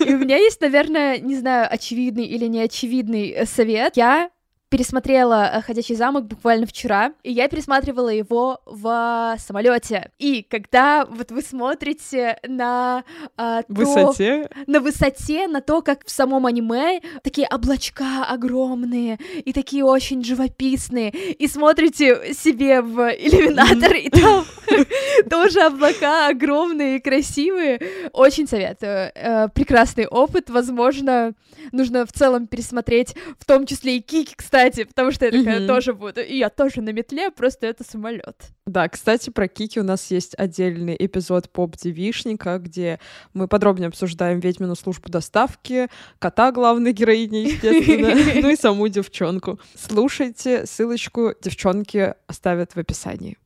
И 0.05 0.13
у 0.13 0.17
меня 0.17 0.37
есть, 0.47 0.61
наверное, 0.61 1.17
не 1.19 1.35
знаю, 1.35 1.67
очевидный 1.71 2.25
или 2.25 2.45
неочевидный 2.47 3.29
э, 3.29 3.45
совет. 3.45 3.97
Я 3.97 4.29
пересмотрела 4.69 5.49
э, 5.53 5.61
«Ходячий 5.61 5.95
замок» 5.95 6.25
буквально 6.25 6.65
вчера, 6.65 7.13
и 7.23 7.31
я 7.31 7.47
пересматривала 7.47 8.09
его 8.09 8.59
в 8.65 9.35
самолете. 9.39 10.11
И 10.19 10.43
когда 10.43 11.05
вот 11.05 11.31
вы 11.31 11.41
смотрите 11.41 12.37
на 12.45 13.03
а, 13.37 13.61
то- 13.63 13.73
Высоте. 13.73 14.49
на 14.67 14.79
высоте, 14.81 15.47
на 15.47 15.61
то, 15.61 15.81
как 15.81 16.05
в 16.05 16.11
самом 16.11 16.45
аниме 16.45 16.99
такие 17.23 17.47
облачка 17.47 18.25
огромные 18.27 19.17
и 19.45 19.53
такие 19.53 19.85
очень 19.85 20.23
живописные, 20.23 21.11
и 21.11 21.47
смотрите 21.47 22.33
себе 22.33 22.81
в 22.81 22.99
иллюминатор, 23.09 23.93
и 23.95 24.09
там 24.09 24.43
тоже 25.29 25.61
облака 25.61 26.27
огромные 26.27 26.97
и 26.97 26.99
красивые. 26.99 27.79
Очень 28.11 28.47
советую. 28.47 29.11
Э, 29.15 29.47
Прекрасный 29.53 30.07
опыт, 30.07 30.49
возможно, 30.49 31.33
нужно 31.71 32.05
в 32.05 32.11
целом 32.11 32.47
пересмотреть, 32.47 33.15
в 33.39 33.45
том 33.45 33.65
числе 33.65 33.97
и 33.97 34.01
Кики, 34.01 34.33
кстати, 34.35 34.56
кстати, 34.57 34.83
потому 34.85 35.11
что 35.11 35.25
я 35.25 35.31
такая 35.31 35.59
Мгм. 35.59 35.67
тоже 35.67 35.93
буду. 35.93 36.21
И 36.21 36.37
я 36.37 36.49
тоже 36.49 36.81
на 36.81 36.89
метле, 36.91 37.29
просто 37.29 37.67
это 37.67 37.83
самолет. 37.83 38.35
Да, 38.65 38.89
кстати, 38.89 39.29
про 39.29 39.47
Кики 39.47 39.79
у 39.79 39.83
нас 39.83 40.09
есть 40.09 40.33
отдельный 40.37 40.95
эпизод 40.97 41.49
поп-девишника, 41.51 42.57
где 42.57 42.99
мы 43.33 43.47
подробнее 43.47 43.87
обсуждаем 43.89 44.39
ведьмину 44.39 44.75
службу 44.75 45.09
доставки, 45.09 45.87
кота 46.19 46.51
главной 46.51 46.91
героини, 46.91 47.49
естественно, 47.49 48.15
ну 48.41 48.49
и 48.49 48.55
саму 48.55 48.87
девчонку. 48.87 49.59
Слушайте, 49.75 50.65
ссылочку 50.65 51.33
девчонки 51.41 52.15
оставят 52.27 52.73
в 52.73 52.77
описании. 52.77 53.37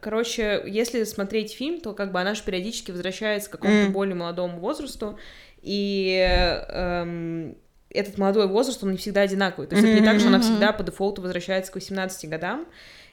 Короче, 0.00 0.62
если 0.66 1.04
смотреть 1.04 1.52
фильм, 1.52 1.80
то 1.80 1.92
как 1.92 2.10
бы 2.12 2.20
она 2.20 2.34
же 2.34 2.42
периодически 2.42 2.90
возвращается 2.90 3.50
к 3.50 3.52
какому-то 3.52 3.84
Мгм. 3.84 3.92
более 3.92 4.14
молодому 4.14 4.58
возрасту, 4.58 5.18
и 5.62 6.16
эм, 6.70 7.54
этот 7.92 8.18
молодой 8.18 8.46
возраст, 8.46 8.82
он 8.82 8.92
не 8.92 8.96
всегда 8.96 9.22
одинаковый. 9.22 9.66
То 9.66 9.76
есть 9.76 9.86
это 9.86 9.98
не 10.00 10.06
так, 10.06 10.18
что 10.18 10.28
она 10.28 10.40
всегда 10.40 10.72
по 10.72 10.82
дефолту 10.82 11.22
возвращается 11.22 11.72
к 11.72 11.74
18 11.74 12.28
годам, 12.28 12.66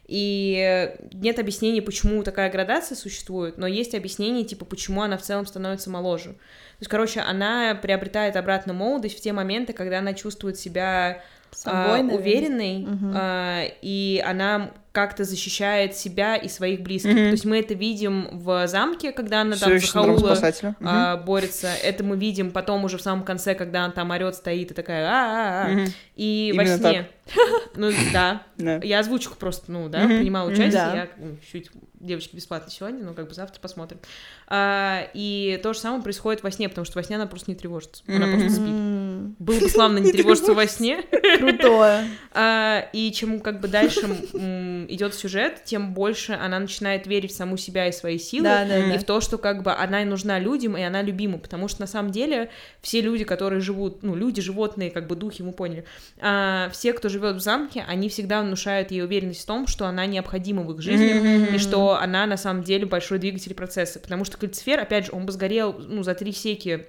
и 0.08 0.94
нет 1.12 1.38
объяснений, 1.38 1.82
почему 1.82 2.24
такая 2.24 2.50
градация 2.50 2.96
существует, 2.96 3.58
но 3.58 3.68
есть 3.68 3.94
объяснение, 3.94 4.46
типа, 4.46 4.64
почему 4.64 5.02
она 5.02 5.18
в 5.18 5.22
целом 5.22 5.46
становится 5.46 5.90
моложе. 5.90 6.30
То 6.30 6.82
есть, 6.82 6.90
короче, 6.90 7.20
она 7.20 7.76
приобретает 7.76 8.38
обратно 8.38 8.72
молодость 8.72 9.18
в 9.18 9.22
те 9.22 9.34
моменты, 9.34 9.74
когда 9.74 10.00
она 10.00 10.14
чувствует 10.14 10.58
себя 10.58 11.22
Собой, 11.52 12.00
а, 12.02 12.14
уверенной, 12.14 12.80
Мгм. 12.80 13.14
а, 13.16 13.64
и 13.82 14.24
она 14.26 14.72
как-то 14.98 15.26
защищает 15.26 15.96
себя 15.96 16.36
и 16.38 16.50
своих 16.50 16.82
близких. 16.82 17.12
Мгм. 17.12 17.26
То 17.26 17.32
есть 17.34 17.46
мы 17.46 17.60
это 17.60 17.76
видим 17.76 18.30
в 18.32 18.68
замке, 18.68 19.12
когда 19.12 19.42
она 19.42 19.56
там 19.56 19.78
за 19.78 19.86
Хаула 19.86 20.36
а, 20.82 21.18
борется. 21.18 21.70
Это 21.84 22.04
мы 22.04 22.18
видим 22.18 22.50
потом 22.50 22.84
уже 22.84 22.98
в 22.98 23.04
самом 23.04 23.24
конце, 23.24 23.54
когда 23.54 23.86
она 23.86 23.94
там 23.94 24.10
орет, 24.10 24.34
стоит 24.34 24.72
и 24.72 24.74
такая 24.74 25.06
а 25.08 25.68
Мгм. 25.68 25.94
И 26.16 26.52
во 26.58 26.66
сне. 26.66 27.08
Ну 27.76 27.92
да. 28.12 28.42
Я 28.58 29.00
озвучку 29.00 29.36
просто, 29.36 29.72
ну 29.72 29.88
да, 29.88 30.06
принимала 30.06 30.50
участие. 30.50 30.72
Я 30.74 31.08
ну, 31.18 31.38
чуть 31.52 31.70
девочки 32.00 32.36
бесплатно 32.36 32.72
сегодня, 32.72 33.04
но 33.04 33.14
как 33.14 33.28
бы 33.28 33.34
завтра 33.34 33.60
посмотрим. 33.60 34.00
А, 34.48 35.08
и 35.14 35.60
то 35.64 35.74
же 35.74 35.80
самое 35.80 36.02
происходит 36.02 36.44
во 36.44 36.52
сне, 36.52 36.70
потому 36.70 36.86
что 36.86 36.98
во 36.98 37.04
сне 37.04 37.16
она 37.16 37.26
просто 37.26 37.52
не 37.52 37.56
тревожится. 37.56 38.04
Она 38.08 38.28
Мгм. 38.28 38.40
просто 38.40 38.56
спит. 38.56 38.74
Было 39.40 39.60
бы 39.60 39.70
славно 39.70 39.98
не 40.00 40.12
тревожиться 40.12 40.54
во 40.54 40.68
сне. 40.68 41.04
Крутое. 41.40 42.08
А, 42.34 42.88
и 42.94 43.12
чем 43.12 43.40
как 43.40 43.60
бы 43.60 43.68
дальше 43.68 44.08
идет 44.88 45.14
сюжет, 45.14 45.64
тем 45.64 45.94
больше 45.94 46.34
она 46.34 46.60
начинает 46.60 47.08
верить 47.08 47.32
в 47.32 47.36
саму 47.36 47.58
себя 47.58 47.88
и 47.88 47.92
свои 47.92 48.18
силы, 48.18 48.44
Да, 48.46 48.66
да, 48.66 48.80
и 48.80 48.94
да. 48.94 49.00
в 49.00 49.04
то, 49.04 49.22
что 49.22 49.38
как 49.38 49.64
бы 49.64 49.72
она 49.74 50.02
и 50.02 50.06
нужна 50.06 50.40
людям, 50.40 50.78
и 50.78 50.82
она 50.82 51.02
любима, 51.02 51.38
потому 51.38 51.68
что 51.68 51.82
на 51.82 51.88
самом 51.88 52.12
деле 52.12 52.50
все 52.82 53.02
люди, 53.02 53.24
которые 53.24 53.62
живут, 53.62 54.04
ну, 54.04 54.16
люди, 54.16 54.42
животные, 54.42 54.90
как 54.92 55.08
бы 55.08 55.16
духи, 55.16 55.42
мы 55.44 55.52
поняли, 55.52 55.86
а, 56.20 56.70
все, 56.72 56.94
кто 56.94 57.10
живет 57.10 57.36
в 57.36 57.40
замке, 57.40 57.84
они 57.88 58.10
всегда 58.10 58.42
внушают 58.42 58.92
ей 58.92 59.04
уверенность 59.04 59.44
в 59.44 59.46
том, 59.46 59.68
что 59.68 59.86
она 59.86 60.06
необходима 60.06 60.64
в 60.64 60.72
их 60.74 60.82
жизни, 60.82 61.22
и 61.54 61.58
что 61.58 61.96
она 61.98 62.26
на 62.26 62.38
самом 62.38 62.64
деле 62.64 62.86
большой 62.86 63.20
двигатель 63.20 63.54
процесса, 63.54 64.00
потому 64.00 64.26
что 64.26 64.38
кальцифер, 64.38 64.80
опять 64.80 65.06
же, 65.08 65.12
он 65.14 65.26
бы 65.26 65.32
сгорел, 65.32 65.74
ну, 65.74 66.04
за 66.04 66.16
три 66.16 66.32
секи 66.32 66.86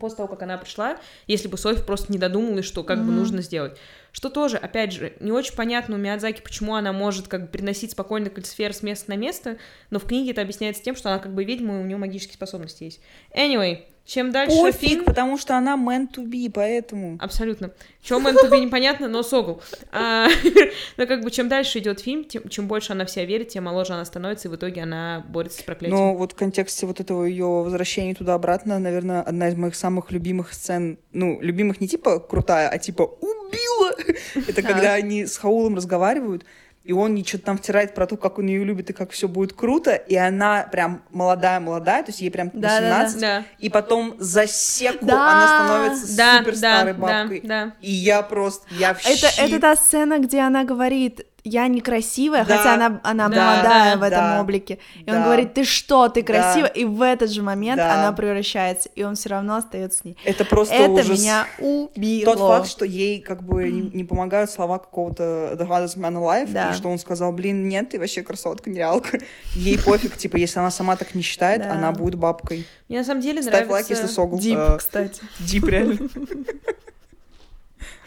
после 0.00 0.16
того, 0.16 0.28
как 0.28 0.42
она 0.42 0.56
пришла, 0.56 0.96
если 1.26 1.48
бы 1.48 1.58
Софи 1.58 1.82
просто 1.82 2.10
не 2.10 2.18
додумалась, 2.18 2.64
что 2.64 2.82
как 2.82 3.00
бы 3.00 3.06
Мгм. 3.12 3.16
нужно 3.16 3.42
сделать. 3.42 3.76
Что 4.12 4.28
тоже, 4.28 4.58
опять 4.58 4.92
же, 4.92 5.14
не 5.20 5.32
очень 5.32 5.54
понятно 5.54 5.96
у 5.96 5.98
Миядзаки, 5.98 6.42
почему 6.42 6.74
она 6.74 6.92
может 6.92 7.28
как 7.28 7.42
бы 7.42 7.48
переносить 7.48 7.92
спокойно 7.92 8.30
кальцифер 8.30 8.74
с 8.74 8.82
места 8.82 9.10
на 9.10 9.16
место, 9.16 9.56
но 9.90 9.98
в 9.98 10.04
книге 10.06 10.32
это 10.32 10.42
объясняется 10.42 10.82
тем, 10.82 10.94
что 10.94 11.10
она 11.10 11.18
как 11.18 11.34
бы 11.34 11.44
ведьма, 11.44 11.78
и 11.78 11.82
у 11.82 11.86
нее 11.86 11.96
магические 11.96 12.34
способности 12.34 12.84
есть. 12.84 13.00
Anyway, 13.34 13.84
чем 14.04 14.32
дальше 14.32 14.56
Пофиг, 14.56 14.80
фильм... 14.80 15.04
потому 15.04 15.38
что 15.38 15.56
она 15.56 15.76
meant 15.76 16.08
to 16.14 16.24
be, 16.24 16.50
поэтому. 16.52 17.16
Абсолютно. 17.20 17.70
Чем 18.02 18.26
это 18.26 18.46
тебе 18.46 18.58
непонятно, 18.58 19.06
но 19.06 19.22
согл. 19.22 19.62
А, 19.92 20.26
но 20.96 21.06
как 21.06 21.22
бы 21.22 21.30
чем 21.30 21.48
дальше 21.48 21.78
идет 21.78 22.00
фильм, 22.00 22.24
тем, 22.24 22.48
чем 22.48 22.66
больше 22.66 22.92
она 22.92 23.04
вся 23.04 23.24
верит, 23.24 23.48
тем 23.48 23.64
моложе 23.64 23.92
она 23.92 24.04
становится, 24.04 24.48
и 24.48 24.50
в 24.50 24.56
итоге 24.56 24.82
она 24.82 25.24
борется 25.28 25.60
с 25.60 25.62
проклятием. 25.62 25.96
Но 25.96 26.14
вот 26.16 26.32
в 26.32 26.34
контексте 26.34 26.86
вот 26.86 26.98
этого 26.98 27.24
ее 27.24 27.46
возвращения 27.46 28.14
туда-обратно, 28.14 28.80
наверное, 28.80 29.22
одна 29.22 29.48
из 29.48 29.54
моих 29.54 29.76
самых 29.76 30.10
любимых 30.10 30.52
сцен, 30.52 30.98
ну, 31.12 31.40
любимых 31.40 31.80
не 31.80 31.86
типа 31.86 32.18
крутая, 32.18 32.68
а 32.68 32.78
типа 32.78 33.04
убила. 33.52 34.16
Это 34.48 34.62
когда 34.62 34.94
они 34.94 35.26
с 35.26 35.36
Хаулом 35.36 35.76
разговаривают, 35.76 36.44
и 36.84 36.92
он 36.92 37.14
ей 37.14 37.24
что-то 37.24 37.44
там 37.44 37.58
втирает 37.58 37.94
про 37.94 38.06
то, 38.08 38.16
как 38.16 38.38
он 38.38 38.46
ее 38.46 38.64
любит 38.64 38.90
и 38.90 38.92
как 38.92 39.12
все 39.12 39.28
будет 39.28 39.52
круто, 39.52 39.92
и 39.94 40.16
она 40.16 40.64
прям 40.70 41.02
молодая-молодая, 41.10 42.02
то 42.02 42.10
есть 42.10 42.20
ей 42.20 42.30
прям 42.30 42.50
Да-да-да. 42.52 43.04
18, 43.04 43.20
Да. 43.20 43.44
и 43.60 43.68
потом 43.68 44.16
за 44.18 44.46
секу 44.48 45.06
Да. 45.06 45.30
она 45.32 45.46
становится 45.46 46.16
Да, 46.16 46.38
супер 46.38 46.52
да, 46.52 46.58
старой 46.58 46.92
да, 46.94 46.98
бабкой. 46.98 47.40
да. 47.44 47.72
И 47.80 47.90
я 47.92 48.22
просто, 48.22 48.66
я 48.74 48.94
в 48.94 49.06
Это, 49.06 49.28
это 49.38 49.60
та 49.60 49.76
сцена, 49.76 50.18
где 50.18 50.40
она 50.40 50.64
говорит, 50.64 51.24
я 51.44 51.66
некрасивая, 51.66 52.44
Да, 52.44 52.56
хотя 52.56 52.74
она, 52.74 53.00
она 53.02 53.28
да, 53.28 53.52
молодая 53.52 53.94
да, 53.94 54.00
в 54.00 54.02
этом 54.02 54.20
да, 54.20 54.40
облике. 54.40 54.78
И 55.00 55.04
да. 55.04 55.16
он 55.16 55.22
говорит, 55.24 55.54
ты 55.54 55.64
что, 55.64 56.08
ты 56.08 56.22
Да. 56.22 56.26
красивая? 56.26 56.68
И 56.70 56.84
в 56.84 57.02
этот 57.02 57.30
же 57.30 57.42
момент 57.42 57.78
Да. 57.78 57.94
она 57.94 58.12
превращается, 58.12 58.88
и 58.94 59.02
он 59.02 59.16
все 59.16 59.30
равно 59.30 59.56
остается 59.56 59.98
с 59.98 60.04
ней. 60.04 60.16
Это 60.24 60.44
просто 60.44 60.74
это 60.74 60.90
ужас. 60.90 61.18
меня 61.18 61.46
убило. 61.58 62.32
Тот 62.34 62.38
факт, 62.38 62.68
что 62.68 62.84
ей 62.84 63.20
как 63.20 63.42
бы 63.42 63.68
не, 63.70 63.82
не 63.92 64.04
помогают 64.04 64.50
слова 64.50 64.78
какого-то 64.78 65.56
The 65.58 65.66
Hardest 65.68 65.96
Man 65.98 66.14
Alive, 66.14 66.52
Да. 66.52 66.70
и 66.70 66.74
что 66.74 66.88
он 66.88 66.98
сказал, 66.98 67.32
блин, 67.32 67.68
нет, 67.68 67.90
ты 67.90 67.98
вообще 67.98 68.22
красотка, 68.22 68.70
нереалка. 68.70 69.18
Ей 69.54 69.78
пофиг, 69.78 70.16
типа, 70.16 70.36
если 70.36 70.60
она 70.60 70.70
сама 70.70 70.96
так 70.96 71.14
не 71.14 71.22
считает, 71.22 71.62
Да. 71.62 71.72
она 71.72 71.92
будет 71.92 72.14
бабкой. 72.14 72.66
Мне 72.88 72.98
на 72.98 73.04
самом 73.04 73.20
деле 73.20 73.42
Ставь 73.42 73.52
нравится... 73.66 73.72
лайк, 73.72 73.90
если 73.90 74.06
согл. 74.06 74.38
Дип, 74.38 74.58
э, 74.58 74.76
кстати. 74.78 75.20
Дип, 75.40 75.64
реально. 75.66 75.98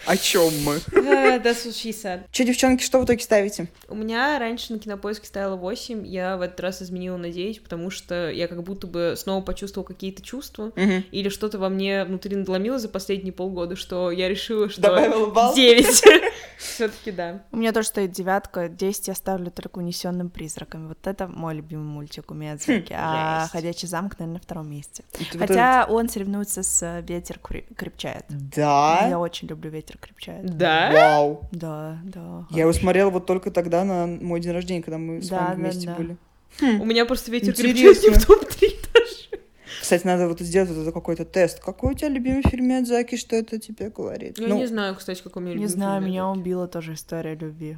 О 0.06 0.18
чем 0.18 0.52
мы? 0.63 0.76
That's 0.91 1.65
what 1.65 1.74
she 1.74 1.89
said. 1.89 2.26
Че, 2.32 2.46
девчонки, 2.46 2.84
что 2.84 3.00
в 3.00 3.06
итоге 3.06 3.24
ставите? 3.24 3.68
У 3.88 3.96
меня 3.96 4.38
раньше 4.39 4.74
на 4.74 4.80
кинопоиске 4.80 5.26
стояло 5.28 5.56
8, 5.56 6.06
я 6.06 6.38
в 6.38 6.41
этот 6.41 6.60
раз 6.60 6.82
изменила 6.82 7.18
на 7.18 7.30
9, 7.30 7.63
потому 7.63 7.89
что 7.89 8.30
я 8.30 8.48
как 8.48 8.62
будто 8.63 8.88
бы 8.88 9.15
снова 9.18 9.44
почувствовала 9.44 9.88
какие-то 9.88 10.22
чувства, 10.22 10.72
или 10.76 11.30
что-то 11.30 11.58
во 11.58 11.70
мне 11.70 12.06
внутри 12.06 12.36
надломило 12.36 12.78
за 12.80 12.89
последние 12.89 13.34
полгода, 13.34 13.76
что 13.76 14.12
я 14.12 14.30
решила, 14.30 14.70
что 14.70 14.82
Добавила 14.82 15.28
балл? 15.32 15.56
9. 15.56 15.86
Все-таки 16.58 17.12
да. 17.12 17.44
У 17.52 17.58
меня 17.58 17.72
тоже 17.74 17.88
стоит 17.88 18.12
девятка, 18.12 18.70
10 18.70 19.08
я 19.08 19.15
ставлю 19.15 19.52
только 19.52 19.80
унесенным 19.80 20.30
призраками. 20.30 20.88
Вот 20.88 21.06
это 21.06 21.28
мой 21.28 21.56
любимый 21.56 21.84
мультик 21.84 22.32
у 22.32 22.34
Миядзаки. 22.34 22.94
а 22.96 23.41
жесть. 23.41 23.52
Ходячий 23.52 23.88
замок, 23.88 24.18
наверное, 24.20 24.36
на 24.36 24.39
втором 24.39 24.70
месте. 24.70 25.04
Хотя 25.38 25.86
он 25.89 26.10
соревнуется 26.10 26.63
с 26.63 27.02
Ветер 27.02 27.39
крепчает. 27.39 28.26
Да? 28.30 29.08
Я 29.10 29.20
очень 29.20 29.48
люблю 29.48 29.70
Ветер 29.70 29.94
крепчает. 29.99 30.45
Да? 30.58 30.91
Вау. 30.93 31.47
Да, 31.51 31.97
да. 32.03 32.45
Я 32.51 32.62
его 32.62 32.73
смотрела 32.73 33.10
вот 33.10 33.25
только 33.25 33.51
тогда 33.51 33.84
на 33.84 34.08
мой 34.08 34.39
день 34.39 34.51
рождения, 34.53 34.81
когда 34.81 34.97
мы 34.97 35.21
с 35.21 35.29
Да, 35.29 35.47
вами 35.49 35.55
вместе 35.62 35.88
да. 35.88 35.95
были. 35.95 36.17
У 36.62 36.86
меня 36.86 37.05
просто 37.05 37.31
ветер 37.31 37.49
Интересно. 37.49 37.73
крепчает 37.84 38.03
не 38.03 38.10
в 38.12 38.25
топ-3 38.25 38.60
даже. 38.62 38.74
Кстати, 39.86 40.08
надо 40.08 40.28
вот 40.28 40.39
сделать 40.39 40.71
вот 40.71 40.82
это 40.82 40.91
какой-то 40.91 41.26
тест. 41.26 41.60
Какой 41.60 41.91
у 41.91 41.95
тебя 41.95 42.10
любимый 42.10 42.41
фильм 42.41 42.69
Миядзаки, 42.69 43.17
что 43.17 43.36
это 43.36 43.60
тебе 43.60 43.91
говорит? 43.91 44.39
Я 44.39 44.48
Ну, 44.48 44.58
не 44.58 44.65
знаю, 44.65 44.95
кстати, 44.95 45.21
какой 45.21 45.43
у 45.43 45.45
меня 45.45 45.54
Не 45.54 45.62
любимый 45.62 45.76
знаю, 45.76 46.02
фильм 46.02 46.12
меня 46.12 46.28
убила 46.28 46.67
тоже 46.67 46.95
история 46.95 47.36
любви. 47.36 47.78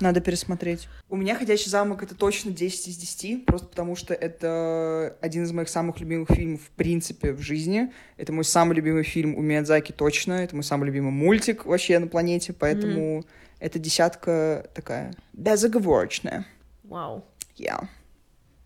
Надо 0.00 0.22
пересмотреть. 0.22 0.88
У 1.10 1.16
меня 1.16 1.34
«Ходячий 1.34 1.68
замок»— 1.70 2.02
это 2.04 2.14
точно 2.14 2.52
10 2.52 2.88
из 2.88 2.96
10, 2.96 3.44
просто 3.44 3.68
потому 3.68 3.96
что 3.96 4.14
это 4.14 5.14
один 5.20 5.42
из 5.42 5.52
моих 5.52 5.68
самых 5.68 6.00
любимых 6.00 6.30
фильмов 6.30 6.62
в 6.62 6.70
принципе 6.70 7.32
в 7.32 7.42
жизни. 7.42 7.92
Это 8.16 8.32
мой 8.32 8.44
самый 8.44 8.74
любимый 8.74 9.02
фильм 9.02 9.34
у 9.34 9.42
Миядзаки 9.42 9.92
точно. 9.92 10.32
Это 10.32 10.54
мой 10.54 10.64
самый 10.64 10.86
любимый 10.86 11.12
мультик 11.12 11.66
вообще 11.66 11.98
на 11.98 12.06
планете, 12.06 12.54
поэтому 12.54 13.26
эта 13.60 13.78
десятка 13.78 14.70
такая 14.74 15.12
безоговорочная. 15.34 16.46
Вау. 16.82 17.26
Я. 17.56 17.90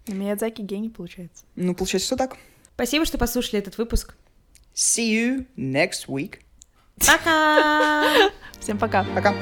Миядзаки 0.06 0.62
гений 0.62 0.90
получается. 0.90 1.44
Ну, 1.56 1.74
получается, 1.74 2.06
что 2.06 2.16
так. 2.16 2.36
Спасибо, 2.76 3.06
что 3.06 3.16
послушали 3.16 3.58
этот 3.58 3.78
выпуск. 3.78 4.14
See 4.74 5.08
you 5.08 5.46
next 5.56 6.08
week. 6.08 6.40
Пока! 6.98 8.30
Всем 8.60 8.78
пока. 8.78 9.02
Пока. 9.14 9.34